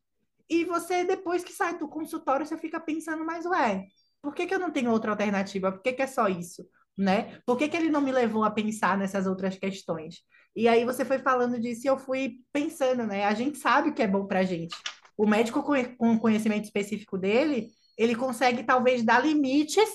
E 0.49 0.65
você, 0.65 1.03
depois 1.03 1.43
que 1.43 1.53
sai 1.53 1.77
do 1.77 1.87
consultório, 1.87 2.45
você 2.45 2.57
fica 2.57 2.79
pensando, 2.79 3.25
mas 3.25 3.45
ué, 3.45 3.85
por 4.21 4.33
que 4.33 4.45
que 4.45 4.53
eu 4.53 4.59
não 4.59 4.71
tenho 4.71 4.91
outra 4.91 5.11
alternativa? 5.11 5.71
Por 5.71 5.81
que 5.81 5.93
que 5.93 6.01
é 6.01 6.07
só 6.07 6.27
isso? 6.27 6.67
Né? 6.97 7.39
Por 7.45 7.57
que 7.57 7.67
que 7.67 7.75
ele 7.75 7.89
não 7.89 8.01
me 8.01 8.11
levou 8.11 8.43
a 8.43 8.51
pensar 8.51 8.97
nessas 8.97 9.27
outras 9.27 9.57
questões? 9.57 10.23
E 10.55 10.67
aí 10.67 10.85
você 10.85 11.03
foi 11.03 11.19
falando 11.19 11.59
disso 11.59 11.81
e 11.85 11.89
eu 11.89 11.97
fui 11.97 12.37
pensando, 12.53 13.05
né? 13.05 13.25
A 13.25 13.33
gente 13.33 13.57
sabe 13.57 13.89
o 13.89 13.93
que 13.93 14.01
é 14.01 14.07
bom 14.07 14.25
pra 14.25 14.43
gente. 14.43 14.75
O 15.17 15.27
médico 15.27 15.61
com 15.97 16.17
conhecimento 16.17 16.63
específico 16.63 17.17
dele, 17.17 17.69
ele 17.97 18.15
consegue 18.15 18.63
talvez 18.63 19.03
dar 19.03 19.25
limites 19.25 19.89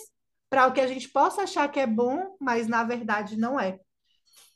para 0.50 0.66
o 0.66 0.73
que 0.73 0.80
a 0.80 0.87
gente 0.87 1.09
possa 1.09 1.42
achar 1.42 1.69
que 1.71 1.80
é 1.80 1.87
bom, 1.87 2.37
mas 2.40 2.66
na 2.66 2.83
verdade 2.85 3.38
não 3.38 3.59
é, 3.59 3.78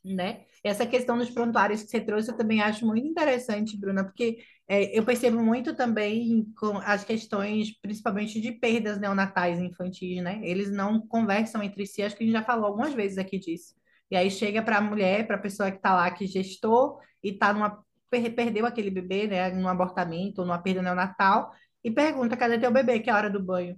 né? 0.04 0.44
Essa 0.62 0.86
questão 0.86 1.16
dos 1.16 1.30
prontuários 1.30 1.82
que 1.82 1.90
você 1.90 2.00
trouxe 2.00 2.30
eu 2.30 2.36
também 2.36 2.60
acho 2.60 2.86
muito 2.86 3.06
interessante, 3.06 3.78
Bruna, 3.78 4.02
porque 4.02 4.38
é, 4.66 4.98
eu 4.98 5.04
percebo 5.04 5.42
muito 5.42 5.74
também 5.74 6.44
com 6.58 6.78
as 6.78 7.04
questões, 7.04 7.78
principalmente 7.80 8.40
de 8.40 8.52
perdas 8.52 8.98
neonatais 8.98 9.58
infantis, 9.60 10.22
né? 10.22 10.40
Eles 10.42 10.70
não 10.72 11.06
conversam 11.06 11.62
entre 11.62 11.86
si, 11.86 12.02
acho 12.02 12.16
que 12.16 12.24
a 12.24 12.26
gente 12.26 12.36
já 12.36 12.42
falou 12.42 12.66
algumas 12.66 12.94
vezes 12.94 13.18
aqui 13.18 13.38
disso. 13.38 13.74
E 14.10 14.16
aí 14.16 14.30
chega 14.30 14.62
para 14.62 14.78
a 14.78 14.80
mulher, 14.80 15.26
para 15.26 15.36
a 15.36 15.38
pessoa 15.40 15.70
que 15.70 15.76
está 15.78 15.94
lá, 15.94 16.10
que 16.10 16.26
gestou, 16.26 16.98
e 17.22 17.30
está 17.30 17.52
numa 17.52 17.84
perdeu 18.10 18.64
aquele 18.64 18.90
bebê, 18.90 19.26
né, 19.26 19.50
num 19.50 19.66
abortamento 19.66 20.40
ou 20.40 20.46
numa 20.46 20.62
perda 20.62 20.80
neonatal, 20.82 21.52
e 21.82 21.90
pergunta: 21.90 22.36
cadê 22.36 22.58
teu 22.58 22.70
bebê? 22.70 23.00
Que 23.00 23.10
é 23.10 23.12
a 23.12 23.16
hora 23.16 23.30
do 23.30 23.42
banho? 23.42 23.76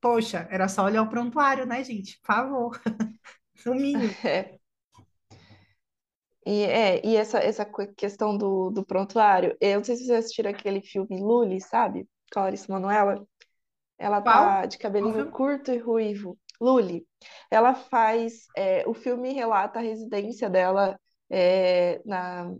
Poxa, 0.00 0.48
era 0.50 0.68
só 0.68 0.84
olhar 0.84 1.02
o 1.02 1.08
prontuário, 1.08 1.66
né, 1.66 1.82
gente? 1.84 2.18
Por 2.20 2.26
favor. 2.26 2.80
No 3.64 3.74
mínimo. 3.74 4.12
É. 4.24 4.58
E, 6.46 6.62
é, 6.62 7.06
e 7.06 7.16
essa, 7.16 7.38
essa 7.38 7.64
questão 7.96 8.36
do, 8.36 8.70
do 8.70 8.84
prontuário, 8.84 9.56
eu 9.60 9.76
não 9.76 9.84
sei 9.84 9.96
se 9.96 10.04
vocês 10.06 10.18
assistiram 10.18 10.50
aquele 10.50 10.82
filme 10.82 11.20
Lully, 11.20 11.60
sabe? 11.60 12.06
Clarice 12.30 12.70
Manoela. 12.70 13.26
Ela 13.98 14.20
tá 14.20 14.32
Qual? 14.32 14.66
de 14.66 14.78
cabelinho 14.78 15.30
curto 15.30 15.70
e 15.72 15.78
ruivo. 15.78 16.38
Lully. 16.60 17.06
Ela 17.50 17.74
faz. 17.74 18.46
é, 18.56 18.84
o 18.86 18.94
filme 18.94 19.32
relata 19.32 19.78
a 19.78 19.82
residência 19.82 20.50
dela 20.50 20.98
é, 21.30 22.00
na. 22.04 22.52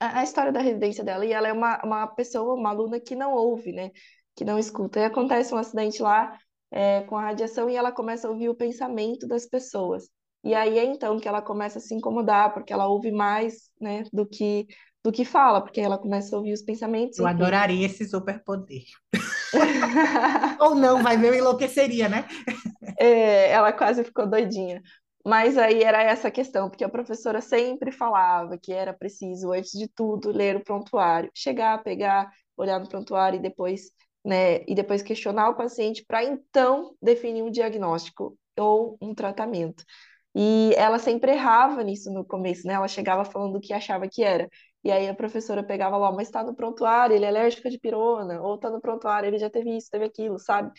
A, 0.00 0.20
a 0.20 0.22
história 0.22 0.52
da 0.52 0.60
residência 0.60 1.04
dela, 1.04 1.26
e 1.26 1.32
ela 1.32 1.48
é 1.48 1.52
uma, 1.52 1.80
uma 1.84 2.06
pessoa, 2.06 2.54
uma 2.54 2.70
aluna 2.70 3.00
que 3.00 3.16
não 3.16 3.32
ouve, 3.32 3.72
né? 3.72 3.90
Que 4.34 4.44
não 4.44 4.58
escuta. 4.58 5.00
E 5.00 5.04
acontece 5.04 5.54
um 5.54 5.58
acidente 5.58 6.00
lá, 6.02 6.38
é, 6.70 7.02
com 7.02 7.16
a 7.16 7.22
radiação 7.22 7.68
e 7.68 7.76
ela 7.76 7.92
começa 7.92 8.28
a 8.28 8.30
ouvir 8.30 8.48
o 8.48 8.54
pensamento 8.54 9.26
das 9.26 9.46
pessoas. 9.46 10.08
E 10.44 10.54
aí 10.54 10.78
é 10.78 10.84
então 10.84 11.18
que 11.18 11.28
ela 11.28 11.42
começa 11.42 11.78
a 11.78 11.80
se 11.82 11.94
incomodar, 11.94 12.52
porque 12.54 12.72
ela 12.72 12.86
ouve 12.88 13.10
mais, 13.12 13.70
né, 13.80 14.04
do 14.12 14.26
que 14.26 14.66
do 15.02 15.12
que 15.12 15.24
fala, 15.24 15.62
porque 15.62 15.80
ela 15.80 15.96
começa 15.98 16.34
a 16.34 16.38
ouvir 16.38 16.52
os 16.52 16.62
pensamentos, 16.62 17.18
Eu 17.18 17.26
enfim. 17.26 17.34
adoraria 17.34 17.86
esse 17.86 18.04
superpoder. 18.08 18.82
Ou 20.60 20.74
não, 20.74 21.02
vai 21.02 21.16
ver, 21.16 21.28
eu 21.28 21.34
enlouqueceria, 21.34 22.08
né? 22.08 22.26
É, 22.98 23.50
ela 23.50 23.72
quase 23.72 24.04
ficou 24.04 24.26
doidinha. 24.28 24.82
Mas 25.24 25.58
aí 25.58 25.82
era 25.82 26.02
essa 26.02 26.30
questão, 26.30 26.68
porque 26.70 26.84
a 26.84 26.88
professora 26.88 27.40
sempre 27.40 27.92
falava 27.92 28.56
que 28.58 28.72
era 28.72 28.94
preciso, 28.94 29.52
antes 29.52 29.72
de 29.72 29.88
tudo, 29.88 30.30
ler 30.30 30.56
o 30.56 30.64
prontuário, 30.64 31.30
chegar, 31.34 31.82
pegar, 31.82 32.30
olhar 32.56 32.78
no 32.80 32.88
prontuário 32.88 33.38
e 33.38 33.42
depois, 33.42 33.90
né, 34.24 34.62
e 34.66 34.74
depois 34.74 35.02
questionar 35.02 35.50
o 35.50 35.56
paciente 35.56 36.04
para 36.06 36.24
então 36.24 36.94
definir 37.02 37.42
um 37.42 37.50
diagnóstico 37.50 38.38
ou 38.58 38.96
um 39.02 39.14
tratamento. 39.14 39.84
E 40.40 40.72
ela 40.76 41.00
sempre 41.00 41.32
errava 41.32 41.82
nisso 41.82 42.12
no 42.12 42.24
começo, 42.24 42.64
né? 42.66 42.74
Ela 42.74 42.86
chegava 42.86 43.24
falando 43.24 43.56
o 43.56 43.60
que 43.60 43.72
achava 43.72 44.08
que 44.08 44.22
era. 44.22 44.48
E 44.84 44.90
aí 44.92 45.08
a 45.08 45.14
professora 45.14 45.64
pegava 45.64 45.96
lá, 45.96 46.12
mas 46.12 46.28
está 46.28 46.44
no 46.44 46.54
prontuário, 46.54 47.16
ele 47.16 47.24
é 47.24 47.28
alérgico 47.28 47.68
de 47.68 47.76
pirona, 47.78 48.40
ou 48.40 48.54
está 48.54 48.70
no 48.70 48.80
prontuário, 48.80 49.26
ele 49.26 49.38
já 49.38 49.50
teve 49.50 49.76
isso, 49.76 49.90
teve 49.90 50.04
aquilo, 50.04 50.38
sabe? 50.38 50.70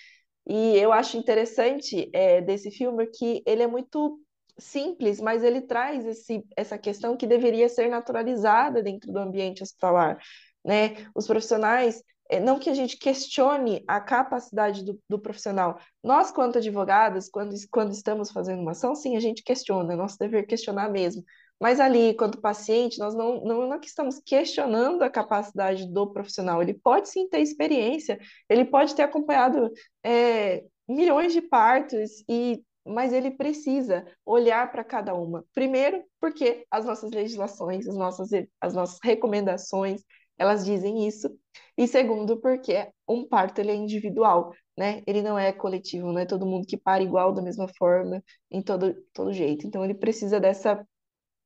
E 0.48 0.78
eu 0.78 0.94
acho 0.94 1.18
interessante 1.18 2.10
é, 2.14 2.40
desse 2.42 2.72
filme 2.72 3.06
que 3.08 3.44
ele 3.46 3.62
é 3.62 3.68
muito 3.68 4.22
simples, 4.58 5.20
mas 5.20 5.44
ele 5.44 5.62
traz 5.62 6.06
esse, 6.06 6.42
essa 6.56 6.78
questão 6.78 7.18
que 7.18 7.28
deveria 7.28 7.68
ser 7.70 7.90
naturalizada 7.90 8.82
dentro 8.82 9.12
do 9.12 9.20
ambiente 9.20 9.62
hospitalar, 9.62 10.18
né? 10.64 11.06
Os 11.14 11.28
profissionais, 11.28 12.02
não 12.38 12.60
que 12.60 12.70
a 12.70 12.74
gente 12.74 12.98
questione 12.98 13.84
a 13.88 14.00
capacidade 14.00 14.84
do, 14.84 15.00
do 15.10 15.18
profissional. 15.18 15.80
Nós, 16.04 16.30
quanto 16.30 16.58
advogadas, 16.58 17.30
quando, 17.30 17.56
quando 17.72 17.92
estamos 17.92 18.30
fazendo 18.30 18.62
uma 18.62 18.72
ação, 18.72 18.94
sim, 18.94 19.16
a 19.16 19.20
gente 19.20 19.42
questiona, 19.42 19.94
é 19.94 19.96
nosso 19.96 20.20
dever 20.20 20.46
questionar 20.46 20.90
mesmo. 20.90 21.24
Mas 21.60 21.80
ali, 21.80 22.14
quanto 22.14 22.40
paciente, 22.40 23.00
nós 23.00 23.14
não, 23.14 23.44
não, 23.44 23.68
não 23.68 23.74
é 23.74 23.80
estamos 23.84 24.20
questionando 24.20 25.02
a 25.02 25.10
capacidade 25.10 25.92
do 25.92 26.12
profissional. 26.12 26.62
Ele 26.62 26.74
pode 26.74 27.10
sim 27.10 27.28
ter 27.28 27.40
experiência, 27.42 28.20
ele 28.48 28.64
pode 28.64 28.96
ter 28.96 29.04
acompanhado 29.04 29.72
é, 30.04 30.64
milhões 30.88 31.34
de 31.34 31.42
partos, 31.42 32.24
e, 32.30 32.64
mas 32.86 33.12
ele 33.12 33.32
precisa 33.32 34.06
olhar 34.26 34.72
para 34.72 34.86
cada 34.86 35.14
uma. 35.14 35.44
Primeiro, 35.54 36.04
porque 36.20 36.66
as 36.72 36.86
nossas 36.86 37.12
legislações, 37.12 37.88
as 37.88 37.96
nossas, 37.96 38.30
as 38.62 38.74
nossas 38.74 39.00
recomendações, 39.04 40.02
elas 40.40 40.66
dizem 40.66 41.08
isso. 41.08 41.30
E 41.78 41.88
segundo, 41.88 42.40
porque 42.42 42.90
um 43.08 43.28
parto 43.28 43.60
ele 43.60 43.72
é 43.72 43.76
individual, 43.76 44.54
né? 44.78 45.04
Ele 45.08 45.22
não 45.22 45.38
é 45.38 45.52
coletivo, 45.54 46.12
não 46.12 46.20
é 46.20 46.26
todo 46.26 46.46
mundo 46.46 46.68
que 46.68 46.78
para 46.78 47.04
igual, 47.04 47.34
da 47.34 47.42
mesma 47.42 47.68
forma, 47.78 48.24
em 48.52 48.62
todo, 48.62 48.96
todo 49.14 49.34
jeito. 49.34 49.68
Então, 49.68 49.84
ele 49.84 49.94
precisa 49.94 50.40
dessa, 50.40 50.86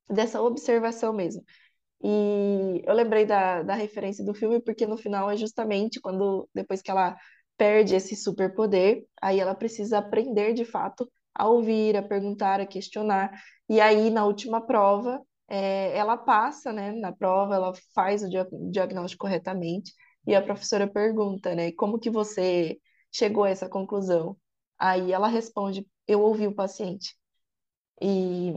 dessa 0.09 0.41
observação 0.41 1.13
mesmo. 1.13 1.43
E 2.03 2.83
eu 2.85 2.93
lembrei 2.93 3.25
da, 3.25 3.63
da 3.63 3.75
referência 3.75 4.25
do 4.25 4.33
filme 4.33 4.61
porque 4.61 4.85
no 4.85 4.97
final 4.97 5.31
é 5.31 5.37
justamente 5.37 6.01
quando, 6.01 6.49
depois 6.53 6.81
que 6.81 6.91
ela 6.91 7.17
perde 7.57 7.95
esse 7.95 8.15
superpoder, 8.15 9.05
aí 9.21 9.39
ela 9.39 9.55
precisa 9.55 9.99
aprender 9.99 10.53
de 10.53 10.65
fato 10.65 11.09
a 11.33 11.47
ouvir, 11.47 11.95
a 11.97 12.03
perguntar, 12.03 12.59
a 12.59 12.65
questionar. 12.65 13.31
E 13.69 13.79
aí, 13.79 14.09
na 14.09 14.25
última 14.25 14.61
prova, 14.65 15.21
é, 15.47 15.97
ela 15.97 16.17
passa, 16.17 16.71
né? 16.73 16.91
Na 16.93 17.11
prova, 17.11 17.55
ela 17.55 17.73
faz 17.93 18.23
o 18.23 18.29
dia- 18.29 18.47
diagnóstico 18.71 19.21
corretamente. 19.25 19.93
E 20.27 20.35
a 20.35 20.41
professora 20.41 20.87
pergunta, 20.87 21.53
né? 21.55 21.71
Como 21.73 21.99
que 21.99 22.09
você 22.09 22.79
chegou 23.11 23.43
a 23.43 23.49
essa 23.49 23.69
conclusão? 23.69 24.37
Aí 24.79 25.11
ela 25.11 25.27
responde, 25.27 25.87
eu 26.07 26.21
ouvi 26.21 26.47
o 26.47 26.55
paciente. 26.55 27.15
E 28.01 28.53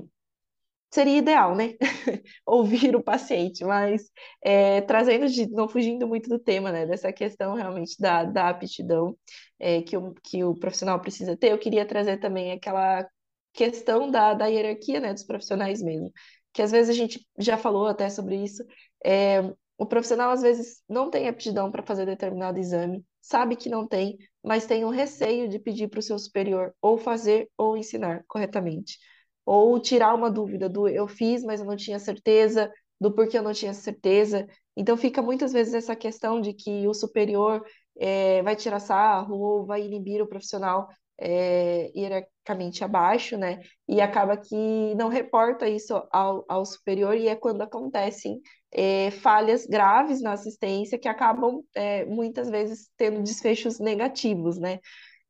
seria 0.93 1.19
ideal, 1.19 1.55
né? 1.55 1.75
Ouvir 2.47 2.97
o 2.97 3.03
paciente, 3.03 3.65
mas 3.65 4.11
é, 4.43 4.81
trazendo 4.83 5.29
de, 5.29 5.47
não 5.51 5.69
fugindo 5.69 6.07
muito 6.09 6.29
do 6.29 6.39
tema, 6.39 6.73
né? 6.73 6.87
Dessa 6.87 7.13
questão 7.13 7.55
realmente 7.55 7.97
da, 8.01 8.25
da 8.25 8.49
aptidão 8.49 9.17
é, 9.59 9.83
que, 9.83 9.97
o, 9.97 10.15
que 10.23 10.45
o 10.45 10.55
profissional 10.59 11.01
precisa 11.01 11.37
ter, 11.37 11.53
eu 11.53 11.59
queria 11.59 11.87
trazer 11.87 12.19
também 12.19 12.53
aquela 12.53 13.07
questão 13.53 14.11
da, 14.11 14.35
da 14.35 14.47
hierarquia, 14.47 15.01
né? 15.01 15.13
Dos 15.15 15.25
profissionais 15.25 15.83
mesmo, 15.83 16.13
que 16.57 16.63
às 16.63 16.71
vezes 16.71 16.89
a 16.89 16.99
gente 16.99 17.23
já 17.39 17.59
falou 17.59 17.87
até 17.87 18.09
sobre 18.09 18.43
isso, 18.43 18.65
é, 19.05 19.43
o 19.77 19.85
profissional 19.85 20.31
às 20.31 20.41
vezes 20.41 20.83
não 20.89 21.11
tem 21.11 21.29
aptidão 21.29 21.71
para 21.71 21.83
fazer 21.83 22.07
determinado 22.07 22.59
exame, 22.59 23.05
sabe 23.21 23.57
que 23.57 23.69
não 23.69 23.87
tem, 23.87 24.17
mas 24.43 24.65
tem 24.65 24.83
o 24.83 24.89
receio 24.89 25.51
de 25.51 25.59
pedir 25.59 25.89
para 25.89 26.01
o 26.01 26.03
seu 26.03 26.19
superior 26.19 26.75
ou 26.81 26.97
fazer 26.97 27.51
ou 27.59 27.77
ensinar 27.77 28.25
corretamente 28.27 28.97
ou 29.45 29.79
tirar 29.79 30.15
uma 30.15 30.31
dúvida 30.31 30.67
do 30.67 30.89
eu 30.89 31.07
fiz, 31.07 31.45
mas 31.45 31.61
eu 31.61 31.67
não 31.67 31.77
tinha 31.77 31.99
certeza, 31.99 32.73
do 32.99 33.15
porquê 33.15 33.37
eu 33.37 33.43
não 33.43 33.53
tinha 33.53 33.75
certeza. 33.75 34.47
Então 34.75 34.97
fica 34.97 35.21
muitas 35.21 35.53
vezes 35.53 35.75
essa 35.75 35.95
questão 35.95 36.41
de 36.41 36.55
que 36.55 36.89
o 36.89 36.95
superior 36.95 37.63
eh, 38.01 38.43
vai 38.43 38.57
tirar 38.57 38.81
sarro 38.81 39.39
ou 39.39 39.67
vai 39.67 39.83
inibir 39.83 40.23
o 40.23 40.27
profissional 40.27 40.89
eh, 41.19 41.91
hierarquicamente 41.95 42.85
abaixo, 42.85 43.37
né? 43.37 43.61
E 43.89 44.01
acaba 44.01 44.37
que 44.37 44.95
não 44.95 45.09
reporta 45.09 45.69
isso 45.69 45.95
ao, 46.11 46.45
ao 46.49 46.65
superior 46.65 47.17
e 47.17 47.29
é 47.29 47.37
quando 47.37 47.63
acontecem 47.63 48.41
eh, 48.73 49.11
falhas 49.11 49.67
graves 49.67 50.21
na 50.23 50.33
assistência 50.33 50.99
que 50.99 51.09
acabam 51.09 51.63
eh, 51.75 52.05
muitas 52.07 52.51
vezes 52.51 52.91
tendo 52.97 53.23
desfechos 53.23 53.79
negativos, 53.79 54.59
né? 54.59 54.79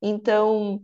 Então 0.03 0.81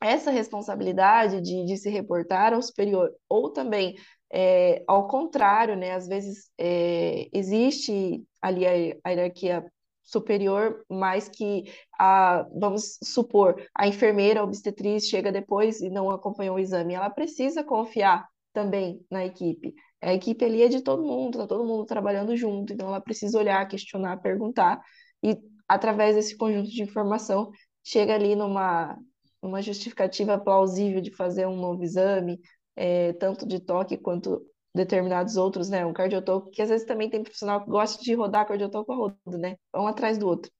essa 0.00 0.30
responsabilidade 0.30 1.40
de, 1.40 1.64
de 1.64 1.76
se 1.76 1.88
reportar 1.88 2.52
ao 2.52 2.60
superior, 2.60 3.10
ou 3.28 3.50
também 3.50 3.94
é, 4.32 4.82
ao 4.88 5.06
contrário, 5.06 5.76
né? 5.76 5.92
Às 5.92 6.08
vezes 6.08 6.50
é, 6.58 7.28
existe 7.32 8.24
ali 8.40 8.66
a 8.66 9.10
hierarquia 9.10 9.64
superior, 10.02 10.84
mas 10.88 11.28
que 11.28 11.64
a, 11.98 12.46
vamos 12.54 12.98
supor, 13.02 13.62
a 13.74 13.86
enfermeira, 13.86 14.40
a 14.40 14.44
obstetriz 14.44 15.06
chega 15.06 15.32
depois 15.32 15.80
e 15.80 15.88
não 15.88 16.10
acompanhou 16.10 16.56
o 16.56 16.58
exame, 16.58 16.94
ela 16.94 17.10
precisa 17.10 17.64
confiar 17.64 18.26
também 18.52 19.00
na 19.10 19.24
equipe. 19.24 19.74
A 20.00 20.12
equipe 20.12 20.44
ali 20.44 20.62
é 20.62 20.68
de 20.68 20.82
todo 20.82 21.02
mundo, 21.02 21.38
tá 21.38 21.46
todo 21.46 21.64
mundo 21.64 21.86
trabalhando 21.86 22.36
junto, 22.36 22.72
então 22.72 22.88
ela 22.88 23.00
precisa 23.00 23.38
olhar, 23.38 23.66
questionar, 23.68 24.20
perguntar, 24.20 24.80
e 25.22 25.38
através 25.68 26.16
desse 26.16 26.36
conjunto 26.36 26.68
de 26.68 26.82
informação 26.82 27.50
chega 27.84 28.14
ali 28.14 28.36
numa 28.36 28.98
uma 29.40 29.60
justificativa 29.60 30.38
plausível 30.38 31.00
de 31.00 31.10
fazer 31.10 31.46
um 31.46 31.56
novo 31.56 31.82
exame, 31.82 32.38
é, 32.76 33.12
tanto 33.14 33.44
de 33.46 33.58
toque 33.58 33.96
quanto 33.96 34.40
determinados 34.74 35.36
outros, 35.36 35.68
né? 35.68 35.84
Um 35.84 35.92
cardiotoco, 35.92 36.50
que 36.50 36.62
às 36.62 36.68
vezes 36.68 36.86
também 36.86 37.10
tem 37.10 37.22
profissional 37.22 37.62
que 37.64 37.70
gosta 37.70 38.02
de 38.02 38.14
rodar 38.14 38.46
cardiotoco 38.46 38.92
a 38.92 38.96
rodo, 38.96 39.38
né? 39.38 39.56
Um 39.74 39.86
atrás 39.86 40.18
do 40.18 40.26
outro. 40.26 40.50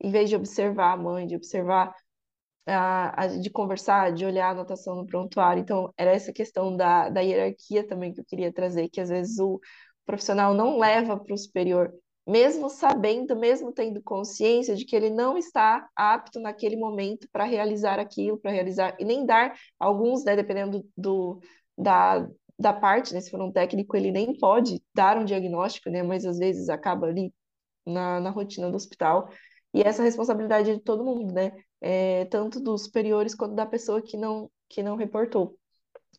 Em 0.00 0.10
vez 0.10 0.28
de 0.28 0.36
observar 0.36 0.92
a 0.92 0.96
mãe, 0.96 1.26
de 1.26 1.36
observar, 1.36 1.94
a, 2.66 3.24
a, 3.24 3.26
de 3.28 3.50
conversar, 3.50 4.12
de 4.12 4.24
olhar 4.24 4.48
a 4.48 4.50
anotação 4.50 4.96
no 4.96 5.06
prontuário. 5.06 5.60
Então, 5.62 5.92
era 5.96 6.12
essa 6.12 6.32
questão 6.32 6.76
da, 6.76 7.08
da 7.08 7.20
hierarquia 7.20 7.86
também 7.86 8.12
que 8.12 8.20
eu 8.20 8.24
queria 8.24 8.52
trazer, 8.52 8.88
que 8.88 9.00
às 9.00 9.08
vezes 9.08 9.38
o 9.38 9.60
profissional 10.06 10.54
não 10.54 10.78
leva 10.78 11.18
para 11.18 11.34
o 11.34 11.38
superior 11.38 11.92
mesmo 12.26 12.70
sabendo, 12.70 13.36
mesmo 13.36 13.72
tendo 13.72 14.02
consciência 14.02 14.76
de 14.76 14.84
que 14.84 14.94
ele 14.94 15.10
não 15.10 15.36
está 15.36 15.88
apto 15.96 16.40
naquele 16.40 16.76
momento 16.76 17.28
para 17.32 17.44
realizar 17.44 17.98
aquilo, 17.98 18.38
para 18.38 18.52
realizar, 18.52 18.96
e 18.98 19.04
nem 19.04 19.26
dar 19.26 19.54
alguns, 19.78 20.24
né, 20.24 20.36
dependendo 20.36 20.86
do, 20.96 21.40
da, 21.76 22.26
da 22.58 22.72
parte, 22.72 23.14
né, 23.14 23.20
se 23.20 23.30
for 23.30 23.40
um 23.40 23.52
técnico, 23.52 23.96
ele 23.96 24.10
nem 24.12 24.36
pode 24.38 24.82
dar 24.94 25.18
um 25.18 25.24
diagnóstico, 25.24 25.90
né, 25.90 26.02
mas 26.02 26.24
às 26.24 26.38
vezes 26.38 26.68
acaba 26.68 27.06
ali 27.06 27.32
na, 27.86 28.20
na 28.20 28.30
rotina 28.30 28.70
do 28.70 28.76
hospital, 28.76 29.28
e 29.74 29.82
essa 29.82 30.02
responsabilidade 30.02 30.70
é 30.70 30.74
de 30.74 30.80
todo 30.82 31.04
mundo, 31.04 31.32
né, 31.32 31.52
é, 31.80 32.24
tanto 32.26 32.60
dos 32.60 32.84
superiores 32.84 33.34
quanto 33.34 33.54
da 33.54 33.66
pessoa 33.66 34.02
que 34.02 34.16
não, 34.16 34.50
que 34.68 34.82
não 34.82 34.96
reportou. 34.96 35.58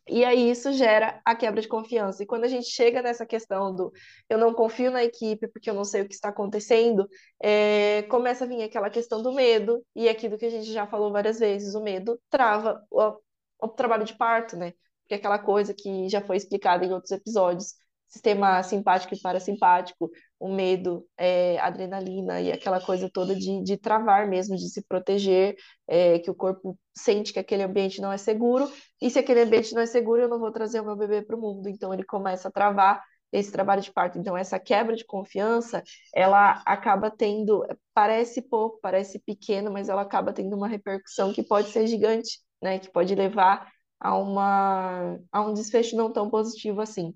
E 0.06 0.22
aí 0.24 0.50
isso 0.50 0.72
gera 0.72 1.20
a 1.24 1.34
quebra 1.34 1.62
de 1.62 1.68
confiança. 1.68 2.22
E 2.22 2.26
quando 2.26 2.44
a 2.44 2.48
gente 2.48 2.68
chega 2.68 3.00
nessa 3.00 3.24
questão 3.24 3.74
do 3.74 3.90
eu 4.28 4.36
não 4.36 4.52
confio 4.52 4.90
na 4.90 5.02
equipe 5.02 5.48
porque 5.48 5.70
eu 5.70 5.74
não 5.74 5.84
sei 5.84 6.02
o 6.02 6.08
que 6.08 6.14
está 6.14 6.28
acontecendo, 6.28 7.08
é, 7.42 8.02
começa 8.02 8.44
a 8.44 8.48
vir 8.48 8.62
aquela 8.62 8.90
questão 8.90 9.22
do 9.22 9.32
medo, 9.32 9.82
e 9.96 10.08
aquilo 10.08 10.36
que 10.36 10.44
a 10.46 10.50
gente 10.50 10.70
já 10.70 10.86
falou 10.86 11.10
várias 11.10 11.38
vezes, 11.38 11.74
o 11.74 11.82
medo 11.82 12.20
trava 12.28 12.84
o, 12.90 13.18
o 13.62 13.68
trabalho 13.68 14.04
de 14.04 14.14
parto, 14.14 14.56
né? 14.56 14.74
Porque 15.14 15.26
é 15.26 15.30
aquela 15.30 15.38
coisa 15.38 15.74
que 15.74 16.08
já 16.08 16.20
foi 16.20 16.36
explicada 16.36 16.84
em 16.84 16.92
outros 16.92 17.12
episódios, 17.12 17.74
sistema 18.08 18.62
simpático 18.62 19.14
e 19.14 19.20
parasimpático, 19.20 20.10
o 20.38 20.52
medo, 20.52 21.06
é, 21.16 21.58
adrenalina 21.58 22.40
e 22.40 22.52
aquela 22.52 22.80
coisa 22.80 23.10
toda 23.10 23.34
de, 23.34 23.62
de 23.62 23.76
travar 23.76 24.28
mesmo, 24.28 24.56
de 24.56 24.68
se 24.68 24.84
proteger, 24.86 25.56
é, 25.86 26.18
que 26.18 26.30
o 26.30 26.34
corpo 26.34 26.78
sente 26.96 27.32
que 27.32 27.38
aquele 27.38 27.62
ambiente 27.62 28.00
não 28.00 28.12
é 28.12 28.16
seguro, 28.16 28.70
e 29.00 29.10
se 29.10 29.18
aquele 29.18 29.42
ambiente 29.42 29.74
não 29.74 29.82
é 29.82 29.86
seguro, 29.86 30.22
eu 30.22 30.28
não 30.28 30.38
vou 30.38 30.52
trazer 30.52 30.80
o 30.80 30.84
meu 30.84 30.96
bebê 30.96 31.22
para 31.22 31.36
o 31.36 31.40
mundo. 31.40 31.68
Então 31.68 31.92
ele 31.92 32.04
começa 32.04 32.48
a 32.48 32.52
travar 32.52 33.02
esse 33.32 33.50
trabalho 33.50 33.82
de 33.82 33.92
parto. 33.92 34.18
Então 34.18 34.36
essa 34.36 34.58
quebra 34.58 34.94
de 34.96 35.04
confiança, 35.04 35.82
ela 36.14 36.62
acaba 36.66 37.10
tendo, 37.10 37.64
parece 37.92 38.42
pouco, 38.42 38.78
parece 38.80 39.18
pequeno, 39.20 39.72
mas 39.72 39.88
ela 39.88 40.02
acaba 40.02 40.32
tendo 40.32 40.56
uma 40.56 40.68
repercussão 40.68 41.32
que 41.32 41.42
pode 41.42 41.68
ser 41.70 41.86
gigante, 41.86 42.38
né? 42.62 42.78
Que 42.78 42.90
pode 42.92 43.14
levar 43.14 43.73
a 44.00 44.16
uma 44.16 45.18
a 45.32 45.42
um 45.42 45.54
desfecho 45.54 45.96
não 45.96 46.12
tão 46.12 46.30
positivo 46.30 46.80
assim. 46.80 47.14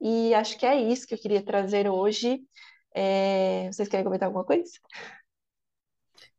E 0.00 0.34
acho 0.34 0.58
que 0.58 0.66
é 0.66 0.80
isso 0.80 1.06
que 1.06 1.14
eu 1.14 1.18
queria 1.18 1.44
trazer 1.44 1.88
hoje. 1.88 2.40
É... 2.94 3.68
Vocês 3.72 3.88
querem 3.88 4.04
comentar 4.04 4.26
alguma 4.26 4.44
coisa? 4.44 4.70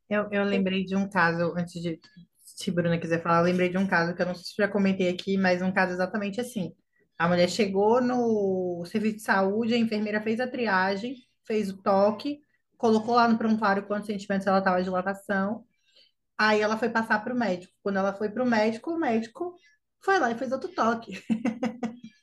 Eu, 0.09 0.27
eu 0.31 0.43
lembrei 0.43 0.83
de 0.83 0.95
um 0.95 1.09
caso, 1.09 1.53
antes 1.57 1.81
de 1.81 1.99
se 2.37 2.69
Bruna 2.71 2.99
quiser 2.99 3.21
falar, 3.21 3.39
eu 3.39 3.45
lembrei 3.45 3.69
de 3.69 3.77
um 3.77 3.87
caso 3.87 4.15
que 4.15 4.21
eu 4.21 4.25
não 4.25 4.35
sei 4.35 4.43
se 4.43 4.55
já 4.57 4.67
comentei 4.67 5.09
aqui, 5.09 5.37
mas 5.37 5.61
um 5.61 5.71
caso 5.71 5.93
exatamente 5.93 6.39
assim. 6.39 6.73
A 7.17 7.27
mulher 7.27 7.49
chegou 7.49 8.01
no 8.01 8.83
serviço 8.85 9.17
de 9.17 9.21
saúde, 9.23 9.73
a 9.73 9.77
enfermeira 9.77 10.21
fez 10.21 10.39
a 10.39 10.47
triagem, 10.47 11.15
fez 11.45 11.69
o 11.69 11.77
toque, 11.81 12.41
colocou 12.77 13.15
lá 13.15 13.27
no 13.27 13.37
prontuário 13.37 13.85
quantos 13.87 14.07
sentimentos 14.07 14.45
ela 14.45 14.59
estava 14.59 14.77
de 14.77 14.83
dilatação. 14.83 15.65
Aí 16.45 16.59
ela 16.59 16.77
foi 16.77 16.89
passar 16.89 17.23
para 17.23 17.33
o 17.33 17.37
médico. 17.37 17.73
Quando 17.81 17.99
ela 17.99 18.13
foi 18.13 18.29
para 18.29 18.43
o 18.43 18.45
médico, 18.45 18.91
o 18.91 18.99
médico 18.99 19.55
foi 20.01 20.19
lá 20.19 20.29
e 20.29 20.37
fez 20.37 20.51
outro 20.51 20.69
toque. 20.69 21.13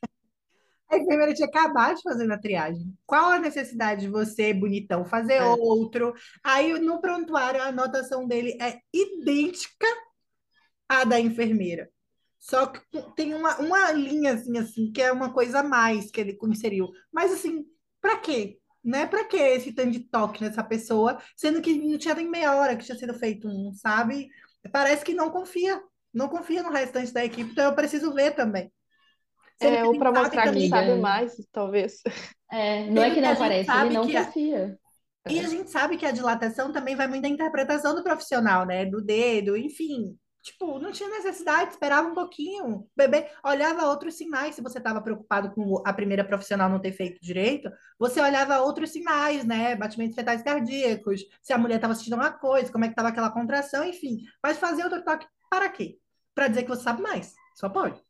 A 0.90 0.98
enfermeira 0.98 1.32
tinha 1.32 1.46
acabado 1.46 1.96
de 1.96 2.02
fazer 2.02 2.26
na 2.26 2.36
triagem. 2.36 2.92
Qual 3.06 3.30
a 3.30 3.38
necessidade 3.38 4.00
de 4.00 4.08
você, 4.08 4.52
bonitão, 4.52 5.04
fazer 5.04 5.34
é. 5.34 5.44
outro? 5.44 6.12
Aí 6.42 6.76
no 6.80 7.00
prontuário 7.00 7.62
a 7.62 7.66
anotação 7.66 8.26
dele 8.26 8.58
é 8.60 8.80
idêntica 8.92 9.86
à 10.88 11.04
da 11.04 11.20
enfermeira. 11.20 11.88
Só 12.40 12.66
que 12.66 12.80
tem 13.14 13.34
uma, 13.34 13.56
uma 13.60 13.92
linha 13.92 14.34
assim, 14.34 14.58
assim, 14.58 14.90
que 14.90 15.00
é 15.00 15.12
uma 15.12 15.32
coisa 15.32 15.60
a 15.60 15.62
mais 15.62 16.10
que 16.10 16.20
ele 16.20 16.36
inseriu. 16.42 16.90
Mas 17.12 17.32
assim, 17.32 17.64
para 18.00 18.18
quê? 18.18 18.58
Né? 18.82 19.06
Para 19.06 19.24
que 19.24 19.36
esse 19.36 19.72
tanto 19.72 19.90
de 19.90 20.00
toque 20.00 20.42
nessa 20.42 20.64
pessoa, 20.64 21.18
sendo 21.36 21.60
que 21.60 21.76
não 21.78 21.98
tinha 21.98 22.14
nem 22.14 22.28
meia 22.28 22.56
hora 22.56 22.76
que 22.76 22.84
tinha 22.84 22.96
sido 22.96 23.12
feito 23.14 23.46
um, 23.48 23.72
sabe? 23.74 24.28
Parece 24.72 25.04
que 25.04 25.14
não 25.14 25.30
confia, 25.30 25.80
não 26.12 26.28
confia 26.28 26.62
no 26.62 26.70
restante 26.70 27.12
da 27.12 27.24
equipe, 27.24 27.50
então 27.50 27.64
eu 27.64 27.74
preciso 27.74 28.12
ver 28.14 28.34
também. 28.34 28.72
É, 29.60 29.84
ou 29.84 29.98
para 29.98 30.10
mostrar 30.10 30.50
que 30.52 30.68
sabe 30.68 30.94
mais, 30.94 31.36
talvez. 31.52 32.00
É, 32.50 32.90
não 32.90 33.02
é 33.02 33.10
que 33.10 33.20
não 33.20 33.36
parece, 33.36 33.70
ele 33.70 33.90
não 33.90 34.02
confia. 34.02 34.78
E 35.28 35.38
a 35.38 35.46
gente 35.46 35.70
sabe 35.70 35.96
que 35.96 36.06
a 36.06 36.10
dilatação 36.10 36.72
também 36.72 36.96
vai 36.96 37.06
muito 37.06 37.22
da 37.22 37.28
interpretação 37.28 37.94
do 37.94 38.02
profissional, 38.02 38.64
né? 38.64 38.86
Do 38.86 39.02
dedo, 39.02 39.56
enfim. 39.56 40.16
Tipo, 40.42 40.78
não 40.78 40.90
tinha 40.92 41.08
necessidade, 41.08 41.70
esperava 41.70 42.08
um 42.08 42.14
pouquinho. 42.14 42.66
O 42.66 42.90
bebê 42.96 43.28
olhava 43.44 43.86
outros 43.86 44.14
sinais. 44.14 44.54
Se 44.54 44.62
você 44.62 44.78
estava 44.78 45.00
preocupado 45.00 45.52
com 45.52 45.82
a 45.86 45.92
primeira 45.92 46.24
profissional 46.24 46.68
não 46.68 46.80
ter 46.80 46.92
feito 46.92 47.20
direito, 47.20 47.70
você 47.98 48.20
olhava 48.20 48.60
outros 48.60 48.90
sinais, 48.90 49.44
né? 49.44 49.76
Batimentos 49.76 50.14
fetais 50.14 50.42
cardíacos, 50.42 51.22
se 51.42 51.52
a 51.52 51.58
mulher 51.58 51.76
estava 51.76 51.92
assistindo 51.92 52.14
uma 52.14 52.32
coisa, 52.32 52.72
como 52.72 52.84
é 52.84 52.88
que 52.88 52.92
estava 52.92 53.08
aquela 53.08 53.30
contração, 53.30 53.84
enfim. 53.84 54.18
Mas 54.42 54.58
fazer 54.58 54.84
outro 54.84 55.04
toque 55.04 55.26
para 55.50 55.68
quê? 55.68 55.98
Para 56.34 56.48
dizer 56.48 56.62
que 56.62 56.68
você 56.68 56.82
sabe 56.82 57.02
mais. 57.02 57.34
Só 57.54 57.68
pode 57.68 58.00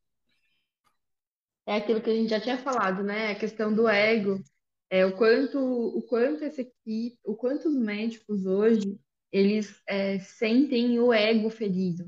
é 1.66 1.76
aquilo 1.76 2.00
que 2.00 2.10
a 2.10 2.14
gente 2.14 2.30
já 2.30 2.40
tinha 2.40 2.58
falado, 2.58 3.02
né? 3.04 3.30
A 3.30 3.34
questão 3.36 3.72
do 3.72 3.88
ego, 3.88 4.42
é 4.90 5.06
o 5.06 5.16
quanto, 5.16 5.58
o 5.58 6.02
quanto 6.02 6.44
esse 6.44 6.62
equipe, 6.62 7.16
o 7.24 7.36
quanto 7.36 7.68
os 7.68 7.76
médicos 7.76 8.44
hoje 8.44 8.98
eles 9.32 9.80
é, 9.86 10.18
sentem 10.18 10.98
o 10.98 11.12
ego 11.12 11.48
ferido, 11.48 12.04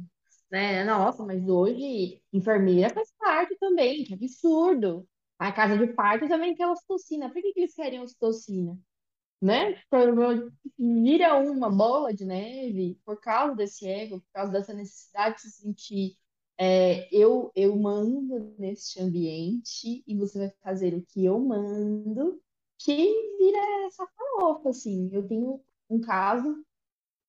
né? 0.52 0.84
Nossa, 0.84 1.24
mas 1.24 1.48
hoje 1.48 2.22
enfermeira 2.32 2.90
faz 2.90 3.12
parte 3.18 3.56
também, 3.58 4.04
que 4.04 4.14
absurdo. 4.14 5.08
A 5.38 5.50
casa 5.50 5.76
de 5.76 5.92
parto 5.94 6.28
também 6.28 6.54
quer 6.54 6.68
ocitocina. 6.68 7.32
Por 7.32 7.42
que, 7.42 7.52
que 7.52 7.60
eles 7.60 7.74
querem 7.74 8.00
ocitocina? 8.00 8.78
Né? 9.40 9.82
Vira 10.78 11.36
uma 11.36 11.70
bola 11.70 12.14
de 12.14 12.24
neve 12.24 13.00
por 13.04 13.20
causa 13.20 13.56
desse 13.56 13.88
ego, 13.88 14.20
por 14.20 14.30
causa 14.32 14.52
dessa 14.52 14.74
necessidade 14.74 15.36
de 15.36 15.42
se 15.42 15.50
sentir 15.62 16.16
é, 16.58 17.08
eu, 17.12 17.50
eu 17.56 17.74
mando 17.76 18.54
neste 18.58 19.00
ambiente 19.00 20.04
e 20.06 20.16
você 20.16 20.38
vai 20.38 20.50
fazer 20.62 20.94
o 20.94 21.02
que 21.02 21.24
eu 21.24 21.40
mando, 21.40 22.40
que 22.78 22.94
vira 23.38 23.86
essa 23.86 24.06
farofa, 24.06 24.70
assim. 24.70 25.10
Eu 25.12 25.26
tenho 25.26 25.60
um 25.90 26.00
caso, 26.00 26.64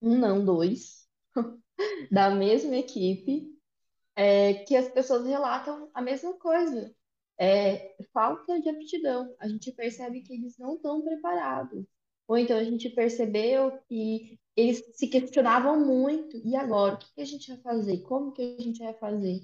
um 0.02 0.18
não, 0.20 0.44
dois, 0.46 1.08
da 2.12 2.30
mesma 2.30 2.76
equipe, 2.78 3.54
é, 4.16 4.54
que 4.66 4.76
as 4.76 4.90
pessoas 4.90 5.26
relatam 5.26 5.90
a 5.94 6.02
mesma 6.02 6.34
coisa. 6.34 6.94
É, 7.38 7.96
falta 8.14 8.60
de 8.62 8.70
aptidão. 8.70 9.36
A 9.40 9.48
gente 9.48 9.72
percebe 9.72 10.22
que 10.22 10.34
eles 10.34 10.58
não 10.58 10.76
estão 10.76 11.02
preparados. 11.02 11.86
Ou 12.28 12.38
então 12.38 12.58
a 12.58 12.64
gente 12.64 12.90
percebeu 12.90 13.80
que 13.88 14.40
eles 14.56 14.84
se 14.96 15.08
questionavam 15.08 15.86
muito. 15.86 16.38
E 16.46 16.56
agora? 16.56 16.96
O 16.96 16.98
que 16.98 17.22
a 17.22 17.26
gente 17.26 17.48
vai 17.50 17.62
fazer? 17.62 18.02
Como 18.04 18.32
que 18.32 18.56
a 18.60 18.62
gente 18.62 18.80
vai 18.80 18.94
fazer? 18.94 19.42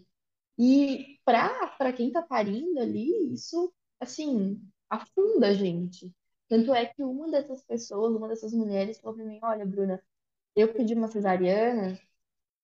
E 0.57 1.19
para 1.25 1.93
quem 1.93 2.07
está 2.07 2.21
parindo 2.21 2.79
ali, 2.79 3.33
isso, 3.33 3.73
assim, 3.99 4.61
afunda 4.89 5.47
a 5.47 5.53
gente. 5.53 6.13
Tanto 6.49 6.73
é 6.73 6.85
que 6.85 7.03
uma 7.03 7.29
dessas 7.29 7.63
pessoas, 7.63 8.15
uma 8.15 8.27
dessas 8.27 8.53
mulheres 8.53 8.99
falou 8.99 9.15
para 9.15 9.25
mim, 9.25 9.39
olha, 9.41 9.65
Bruna, 9.65 10.01
eu 10.55 10.73
pedi 10.73 10.93
uma 10.93 11.07
cesariana, 11.07 11.99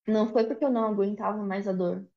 não 0.08 0.32
foi 0.32 0.46
porque 0.46 0.63
eu 0.65 0.72
não 0.72 0.86
aguentava 0.86 1.44
mais 1.44 1.68
a 1.68 1.74
dor, 1.74 2.08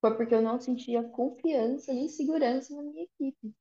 foi 0.00 0.16
porque 0.16 0.34
eu 0.34 0.42
não 0.42 0.60
sentia 0.60 1.02
confiança 1.02 1.92
nem 1.92 2.08
segurança 2.08 2.74
na 2.74 2.82
minha 2.82 3.04
equipe. 3.04 3.54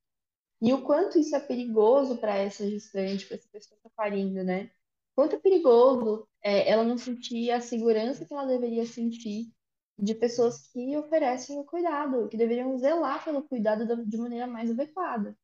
E 0.62 0.74
o 0.74 0.84
quanto 0.84 1.20
isso 1.20 1.36
é 1.36 1.40
perigoso 1.40 2.18
para 2.18 2.36
essa 2.38 2.68
gestante, 2.70 3.26
para 3.28 3.38
essa 3.38 3.48
pessoa 3.50 3.80
que 3.80 3.88
está 3.88 3.90
parindo, 3.96 4.44
né? 4.44 4.72
Quanto 5.16 5.36
é 5.36 5.40
perigoso 5.40 6.28
é, 6.42 6.70
ela 6.70 6.84
não 6.84 6.98
sentir 6.98 7.52
a 7.52 7.62
segurança 7.62 8.26
que 8.26 8.34
ela 8.34 8.46
deveria 8.46 8.86
sentir 8.86 9.52
de 9.98 10.14
pessoas 10.16 10.68
que 10.68 10.96
oferecem 10.98 11.60
o 11.60 11.64
cuidado, 11.66 12.28
que 12.30 12.38
deveriam 12.38 12.78
zelar 12.78 13.24
pelo 13.24 13.44
cuidado 13.44 13.88
da, 13.88 13.96
de 13.96 14.18
maneira 14.18 14.46
mais 14.48 14.70
adequada. 14.70 15.36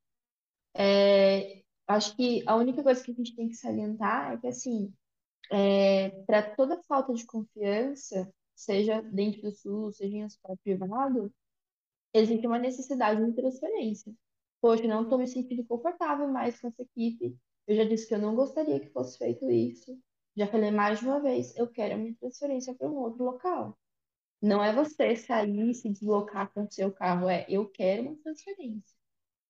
É, 0.76 1.64
acho 1.88 2.16
que 2.16 2.44
a 2.48 2.56
única 2.56 2.84
coisa 2.84 3.04
que 3.04 3.12
a 3.12 3.16
gente 3.16 3.36
tem 3.36 3.50
que 3.50 3.56
salientar 3.56 4.34
é 4.34 4.38
que, 4.38 4.48
assim, 4.48 4.94
é, 5.52 6.10
para 6.26 6.56
toda 6.56 6.82
falta 6.84 7.14
de 7.14 7.26
confiança, 7.26 8.32
seja 8.56 9.02
dentro 9.02 9.42
do 9.42 9.52
SUS, 9.52 9.98
seja 9.98 10.18
em 10.18 10.26
hospital 10.26 10.58
privado, 10.64 11.34
existe 12.14 12.48
uma 12.48 12.60
necessidade 12.60 13.24
de 13.24 13.34
transferência. 13.34 14.14
Poxa, 14.62 14.88
não 14.88 15.04
estou 15.04 15.18
me 15.18 15.28
sentindo 15.28 15.66
confortável 15.66 16.28
mais 16.28 16.60
com 16.60 16.68
essa 16.68 16.82
equipe, 16.82 17.38
eu 17.68 17.76
já 17.76 17.84
disse 17.86 18.08
que 18.08 18.14
eu 18.14 18.20
não 18.20 18.36
gostaria 18.36 18.80
que 18.80 18.90
fosse 18.90 19.18
feito 19.18 19.50
isso. 19.50 19.98
Já 20.36 20.48
falei 20.48 20.72
mais 20.72 21.00
de 21.00 21.06
uma 21.06 21.22
vez, 21.22 21.56
eu 21.56 21.68
quero 21.68 21.96
uma 21.96 22.14
transferência 22.16 22.74
para 22.74 22.90
um 22.90 22.96
outro 22.96 23.24
local. 23.24 23.78
Não 24.42 24.64
é 24.64 24.74
você 24.74 25.16
sair 25.16 25.70
e 25.70 25.74
se 25.74 25.90
deslocar 25.90 26.52
com 26.54 26.64
o 26.64 26.72
seu 26.72 26.92
carro, 26.92 27.30
é 27.30 27.46
eu 27.48 27.70
quero 27.70 28.04
uma 28.04 28.16
transferência. 28.18 28.98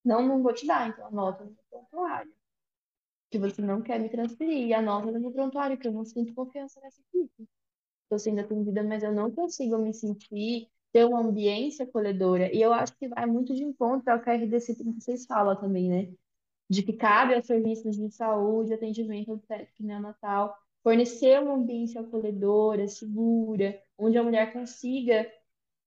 Não, 0.03 0.21
não 0.21 0.43
vou 0.43 0.53
te 0.53 0.67
dar, 0.67 0.89
então 0.89 1.07
anota 1.07 1.45
no 1.45 1.55
prontuário. 1.69 2.33
Que 3.33 3.39
você 3.39 3.63
não 3.63 3.81
quer 3.81 3.99
me 3.99 4.09
transferir. 4.09 4.67
E 4.67 4.73
anota 4.75 5.11
no 5.11 5.19
meu 5.19 5.31
prontuário, 5.31 5.75
que 5.75 5.87
eu 5.87 5.91
não 5.91 6.05
sinto 6.05 6.35
confiança 6.35 6.79
nessa 6.81 7.01
equipe. 7.01 7.49
Estou 8.03 8.19
sendo 8.19 8.41
atendida, 8.41 8.83
mas 8.83 9.01
eu 9.01 9.11
não 9.11 9.31
consigo 9.31 9.75
me 9.79 9.91
sentir, 9.91 10.69
ter 10.91 11.03
uma 11.03 11.19
ambiência 11.19 11.83
acolhedora. 11.83 12.53
E 12.55 12.61
eu 12.61 12.71
acho 12.71 12.95
que 12.95 13.07
vai 13.07 13.25
muito 13.25 13.55
de 13.55 13.63
encontro 13.63 14.13
ao 14.13 14.21
que 14.21 14.29
a 14.29 14.35
RDC 14.35 14.75
36 14.75 15.25
fala 15.25 15.55
também, 15.55 15.89
né? 15.89 16.13
De 16.69 16.83
que 16.83 16.93
cabe 16.93 17.33
aos 17.33 17.47
serviços 17.47 17.95
de 17.97 18.11
saúde, 18.11 18.71
atendimento 18.71 19.31
obstétrico 19.31 19.81
e 19.81 19.83
neonatal, 19.83 20.55
fornecer 20.83 21.41
uma 21.41 21.55
ambiência 21.55 22.01
acolhedora, 22.01 22.87
segura, 22.87 23.81
onde 23.97 24.15
a 24.15 24.23
mulher 24.23 24.53
consiga 24.53 25.27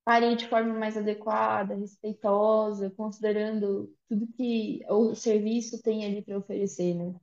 parir 0.05 0.35
de 0.35 0.49
forma 0.49 0.75
mais 0.75 0.97
adequada, 0.97 1.77
respeitosa, 1.77 2.91
considerando 2.91 3.95
tudo 4.09 4.27
que 4.33 4.81
o 4.89 5.15
serviço 5.15 5.81
tem 5.81 6.05
ali 6.05 6.23
para 6.23 6.39
oferecer, 6.39 6.93
né? 6.93 7.15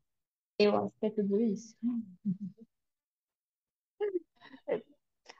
Eu 0.58 0.76
acho 0.78 0.92
que 1.00 1.06
é 1.06 1.10
tudo 1.12 1.39
isso. 1.42 1.76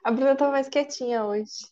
A 0.04 0.10
Bruna 0.12 0.36
tá 0.36 0.50
mais 0.50 0.68
quietinha 0.68 1.24
hoje. 1.26 1.66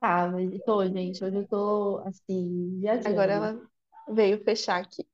Tá, 0.00 0.28
mas 0.28 0.50
tô, 0.64 0.84
gente, 0.86 1.22
hoje 1.24 1.36
eu 1.36 1.46
tô 1.48 1.98
assim, 2.06 2.78
Agora 3.04 3.32
viajando. 3.32 3.32
ela 3.32 3.68
veio 4.08 4.42
fechar 4.44 4.80
aqui. 4.82 5.06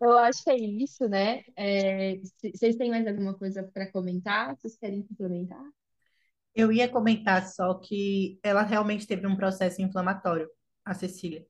Eu 0.00 0.18
acho 0.18 0.42
que 0.44 0.50
é 0.50 0.56
isso, 0.56 1.08
né? 1.08 1.42
É, 1.56 2.16
c- 2.22 2.52
vocês 2.54 2.76
têm 2.76 2.90
mais 2.90 3.06
alguma 3.06 3.34
coisa 3.36 3.62
para 3.62 3.90
comentar? 3.90 4.56
Vocês 4.56 4.76
querem 4.76 5.02
complementar? 5.06 5.64
Eu 6.54 6.70
ia 6.72 6.88
comentar 6.88 7.46
só 7.48 7.74
que 7.74 8.38
ela 8.42 8.62
realmente 8.62 9.06
teve 9.06 9.26
um 9.26 9.36
processo 9.36 9.82
inflamatório, 9.82 10.48
a 10.84 10.94
Cecília, 10.94 11.44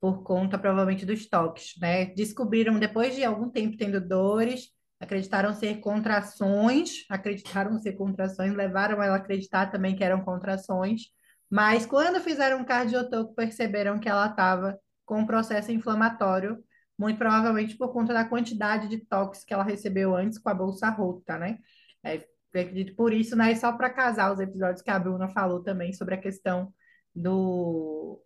por 0.00 0.22
conta 0.22 0.58
provavelmente 0.58 1.06
dos 1.06 1.26
toques, 1.28 1.74
né? 1.80 2.06
Descobriram 2.06 2.78
depois 2.78 3.14
de 3.14 3.24
algum 3.24 3.48
tempo 3.48 3.76
tendo 3.76 4.00
dores, 4.00 4.68
acreditaram 4.98 5.54
ser 5.54 5.80
contrações, 5.80 7.04
acreditaram 7.08 7.78
ser 7.78 7.92
contrações, 7.94 8.54
levaram 8.54 9.02
ela 9.02 9.14
a 9.14 9.18
acreditar 9.18 9.66
também 9.70 9.96
que 9.96 10.04
eram 10.04 10.22
contrações, 10.24 11.02
mas 11.50 11.84
quando 11.84 12.20
fizeram 12.20 12.60
um 12.60 12.64
cardiotoco, 12.64 13.34
perceberam 13.34 13.98
que 13.98 14.08
ela 14.08 14.26
estava 14.26 14.78
com 15.04 15.20
um 15.20 15.26
processo 15.26 15.70
inflamatório, 15.70 16.62
muito 16.98 17.18
provavelmente 17.18 17.76
por 17.76 17.92
conta 17.92 18.14
da 18.14 18.24
quantidade 18.24 18.88
de 18.88 18.98
toques 18.98 19.44
que 19.44 19.52
ela 19.52 19.64
recebeu 19.64 20.16
antes 20.16 20.38
com 20.38 20.48
a 20.48 20.54
bolsa 20.54 20.88
rota, 20.88 21.36
né? 21.36 21.58
É, 22.02 22.24
acredito 22.54 22.94
por 22.96 23.12
isso, 23.12 23.36
né? 23.36 23.52
E 23.52 23.56
só 23.56 23.72
para 23.72 23.90
casar 23.90 24.32
os 24.32 24.40
episódios 24.40 24.82
que 24.82 24.90
a 24.90 24.98
Bruna 24.98 25.28
falou 25.28 25.62
também 25.62 25.92
sobre 25.92 26.14
a 26.14 26.18
questão 26.18 26.72
do 27.14 28.22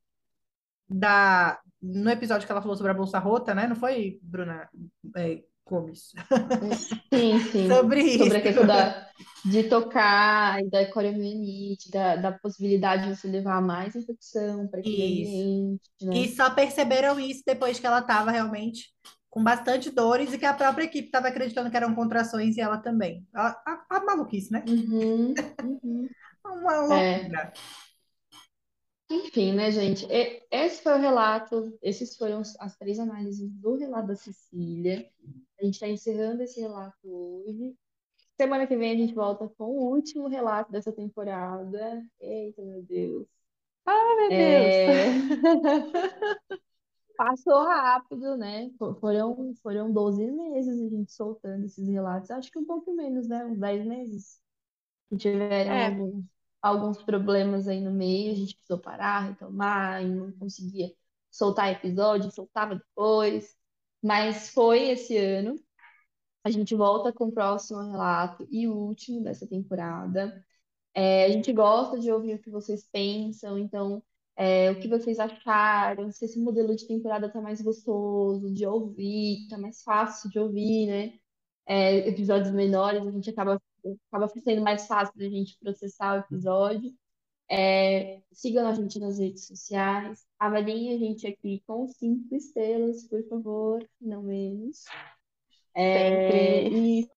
da 0.88 1.58
no 1.82 2.10
episódio 2.10 2.46
que 2.46 2.52
ela 2.52 2.62
falou 2.62 2.76
sobre 2.76 2.92
a 2.92 2.94
bolsa 2.94 3.18
rota, 3.18 3.54
né? 3.54 3.66
Não 3.66 3.76
foi, 3.76 4.18
Bruna 4.22 4.68
é, 5.16 5.42
Gomes? 5.64 6.12
Sim, 7.12 7.38
sim. 7.52 7.68
Sobre 7.68 8.00
isso. 8.00 8.24
Sobre 8.24 8.38
a 8.38 8.42
questão 8.42 8.66
da, 8.66 9.08
de 9.44 9.64
tocar 9.64 10.60
e 10.62 10.70
da 10.70 10.90
coriomielite, 10.90 11.90
da, 11.90 12.16
da 12.16 12.32
possibilidade 12.32 13.08
de 13.08 13.16
você 13.16 13.28
levar 13.28 13.60
mais 13.60 13.94
infecção 13.94 14.66
para 14.68 14.80
aquele 14.80 15.22
Isso. 15.22 15.30
ambiente, 15.30 15.90
né? 16.02 16.16
E 16.18 16.28
só 16.34 16.50
perceberam 16.50 17.18
isso 17.20 17.42
depois 17.46 17.78
que 17.78 17.86
ela 17.86 18.00
estava 18.00 18.30
realmente 18.30 18.86
com 19.28 19.42
bastante 19.42 19.90
dores 19.90 20.32
e 20.32 20.38
que 20.38 20.46
a 20.46 20.54
própria 20.54 20.84
equipe 20.84 21.06
estava 21.06 21.28
acreditando 21.28 21.70
que 21.70 21.76
eram 21.76 21.94
contrações 21.94 22.56
e 22.56 22.60
ela 22.60 22.78
também. 22.78 23.26
A, 23.34 23.48
a, 23.48 23.86
a 23.96 24.04
maluquice, 24.04 24.50
né? 24.52 24.64
Uhum, 24.66 25.34
uhum. 25.62 26.08
Uma 26.46 26.98
É. 26.98 27.52
Enfim, 29.08 29.52
né, 29.52 29.70
gente? 29.70 30.04
Esse 30.50 30.82
foi 30.82 30.94
o 30.94 31.00
relato, 31.00 31.78
esses 31.80 32.16
foram 32.16 32.42
as 32.58 32.76
três 32.76 32.98
análises 32.98 33.48
do 33.52 33.76
relato 33.76 34.08
da 34.08 34.16
Cecília. 34.16 35.08
A 35.60 35.64
gente 35.64 35.74
está 35.74 35.88
encerrando 35.88 36.42
esse 36.42 36.60
relato 36.60 36.96
hoje. 37.04 37.74
Semana 38.36 38.66
que 38.66 38.76
vem 38.76 38.92
a 38.92 38.96
gente 38.96 39.14
volta 39.14 39.48
com 39.48 39.64
o 39.64 39.94
último 39.94 40.26
relato 40.28 40.72
dessa 40.72 40.92
temporada. 40.92 42.02
Eita, 42.20 42.62
meu 42.62 42.82
Deus. 42.82 43.26
Meu 43.86 44.28
Deus! 44.28 44.34
É... 44.34 45.06
Passou 47.16 47.64
rápido, 47.64 48.36
né? 48.36 48.70
Fo- 48.78 48.94
Foram, 48.96 49.54
foram 49.62 49.90
12 49.92 50.30
meses 50.30 50.78
a 50.78 50.88
gente 50.88 51.12
soltando 51.12 51.64
esses 51.64 51.88
relatos. 51.88 52.30
Acho 52.30 52.50
que 52.50 52.58
um 52.58 52.64
pouco 52.66 52.92
menos, 52.94 53.26
né? 53.28 53.44
Uns 53.46 53.58
10 53.58 53.86
meses. 53.86 54.38
Que 55.08 55.16
tiveram 55.16 55.72
É. 55.72 55.86
alguns, 55.86 56.24
alguns 56.68 57.02
problemas 57.02 57.68
aí 57.68 57.80
no 57.80 57.92
meio, 57.92 58.32
a 58.32 58.34
gente 58.36 58.56
precisou 58.56 58.78
parar, 58.78 59.20
retomar, 59.30 60.02
e 60.02 60.08
não 60.08 60.32
conseguia 60.32 60.92
soltar 61.30 61.72
episódio, 61.72 62.30
soltava 62.30 62.76
depois. 62.76 63.56
Mas 64.02 64.50
foi 64.50 64.90
esse 64.90 65.16
ano. 65.16 65.56
A 66.44 66.50
gente 66.50 66.74
volta 66.76 67.12
com 67.12 67.26
o 67.28 67.32
próximo 67.32 67.80
relato 67.80 68.46
e 68.50 68.68
o 68.68 68.74
último 68.74 69.22
dessa 69.22 69.46
temporada. 69.46 70.44
É, 70.94 71.26
a 71.26 71.30
gente 71.30 71.52
gosta 71.52 71.98
de 71.98 72.10
ouvir 72.10 72.34
o 72.36 72.38
que 72.42 72.50
vocês 72.50 72.88
pensam, 72.90 73.58
então, 73.58 74.02
é, 74.36 74.70
o 74.70 74.80
que 74.80 74.88
vocês 74.88 75.18
acharam, 75.18 76.10
se 76.12 76.24
esse 76.24 76.38
modelo 76.40 76.74
de 76.76 76.86
temporada 76.86 77.30
tá 77.30 77.40
mais 77.40 77.60
gostoso 77.62 78.52
de 78.52 78.66
ouvir, 78.66 79.48
tá 79.48 79.58
mais 79.58 79.82
fácil 79.82 80.30
de 80.30 80.38
ouvir, 80.38 80.86
né? 80.86 81.18
É, 81.66 82.08
episódios 82.08 82.52
menores, 82.52 83.06
a 83.06 83.10
gente 83.10 83.30
acaba, 83.30 83.60
acaba 84.08 84.28
sendo 84.28 84.62
mais 84.62 84.86
fácil 84.86 85.16
da 85.16 85.28
gente 85.28 85.58
processar 85.58 86.16
o 86.16 86.20
episódio. 86.20 86.92
É, 87.48 88.20
sigam 88.32 88.66
a 88.66 88.74
gente 88.74 88.98
nas 88.98 89.18
redes 89.18 89.46
sociais, 89.46 90.26
avaliem 90.38 90.94
a 90.94 90.98
gente 90.98 91.26
aqui 91.26 91.62
com 91.66 91.86
cinco 91.86 92.34
estrelas, 92.34 93.04
por 93.04 93.22
favor, 93.28 93.88
não 94.00 94.22
menos. 94.22 94.84
É, 95.74 96.62
Sempre. 96.64 97.00
e 97.00 97.08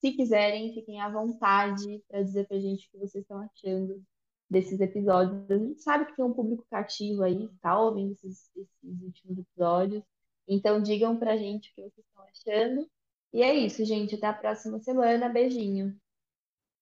se 0.00 0.12
quiserem, 0.12 0.74
fiquem 0.74 1.00
à 1.00 1.08
vontade 1.08 2.02
para 2.08 2.22
dizer 2.22 2.46
pra 2.48 2.58
gente 2.58 2.86
o 2.86 2.90
que 2.90 2.98
vocês 2.98 3.22
estão 3.22 3.38
achando 3.38 4.02
desses 4.50 4.80
episódios. 4.80 5.50
A 5.50 5.58
gente 5.58 5.80
sabe 5.82 6.06
que 6.06 6.16
tem 6.16 6.24
um 6.24 6.32
público 6.32 6.66
cativo 6.70 7.22
aí, 7.22 7.48
tá 7.60 7.78
ouvindo 7.78 8.12
esses, 8.12 8.50
esses 8.56 9.02
últimos 9.02 9.38
episódios. 9.38 10.02
Então 10.48 10.82
digam 10.82 11.18
pra 11.18 11.36
gente 11.36 11.70
o 11.70 11.74
que 11.74 11.82
vocês 11.82 12.06
estão 12.06 12.24
achando. 12.24 12.88
E 13.32 13.42
é 13.42 13.54
isso, 13.54 13.84
gente. 13.84 14.14
Até 14.14 14.26
a 14.26 14.32
próxima 14.32 14.80
semana. 14.80 15.28
Beijinho. 15.28 15.94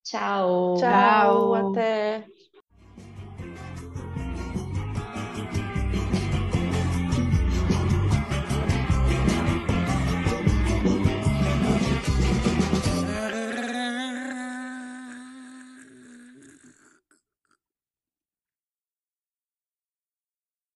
Tchau. 0.07 0.85
Tchau, 0.89 1.55
Tchau. 1.55 1.55
até. 1.55 2.31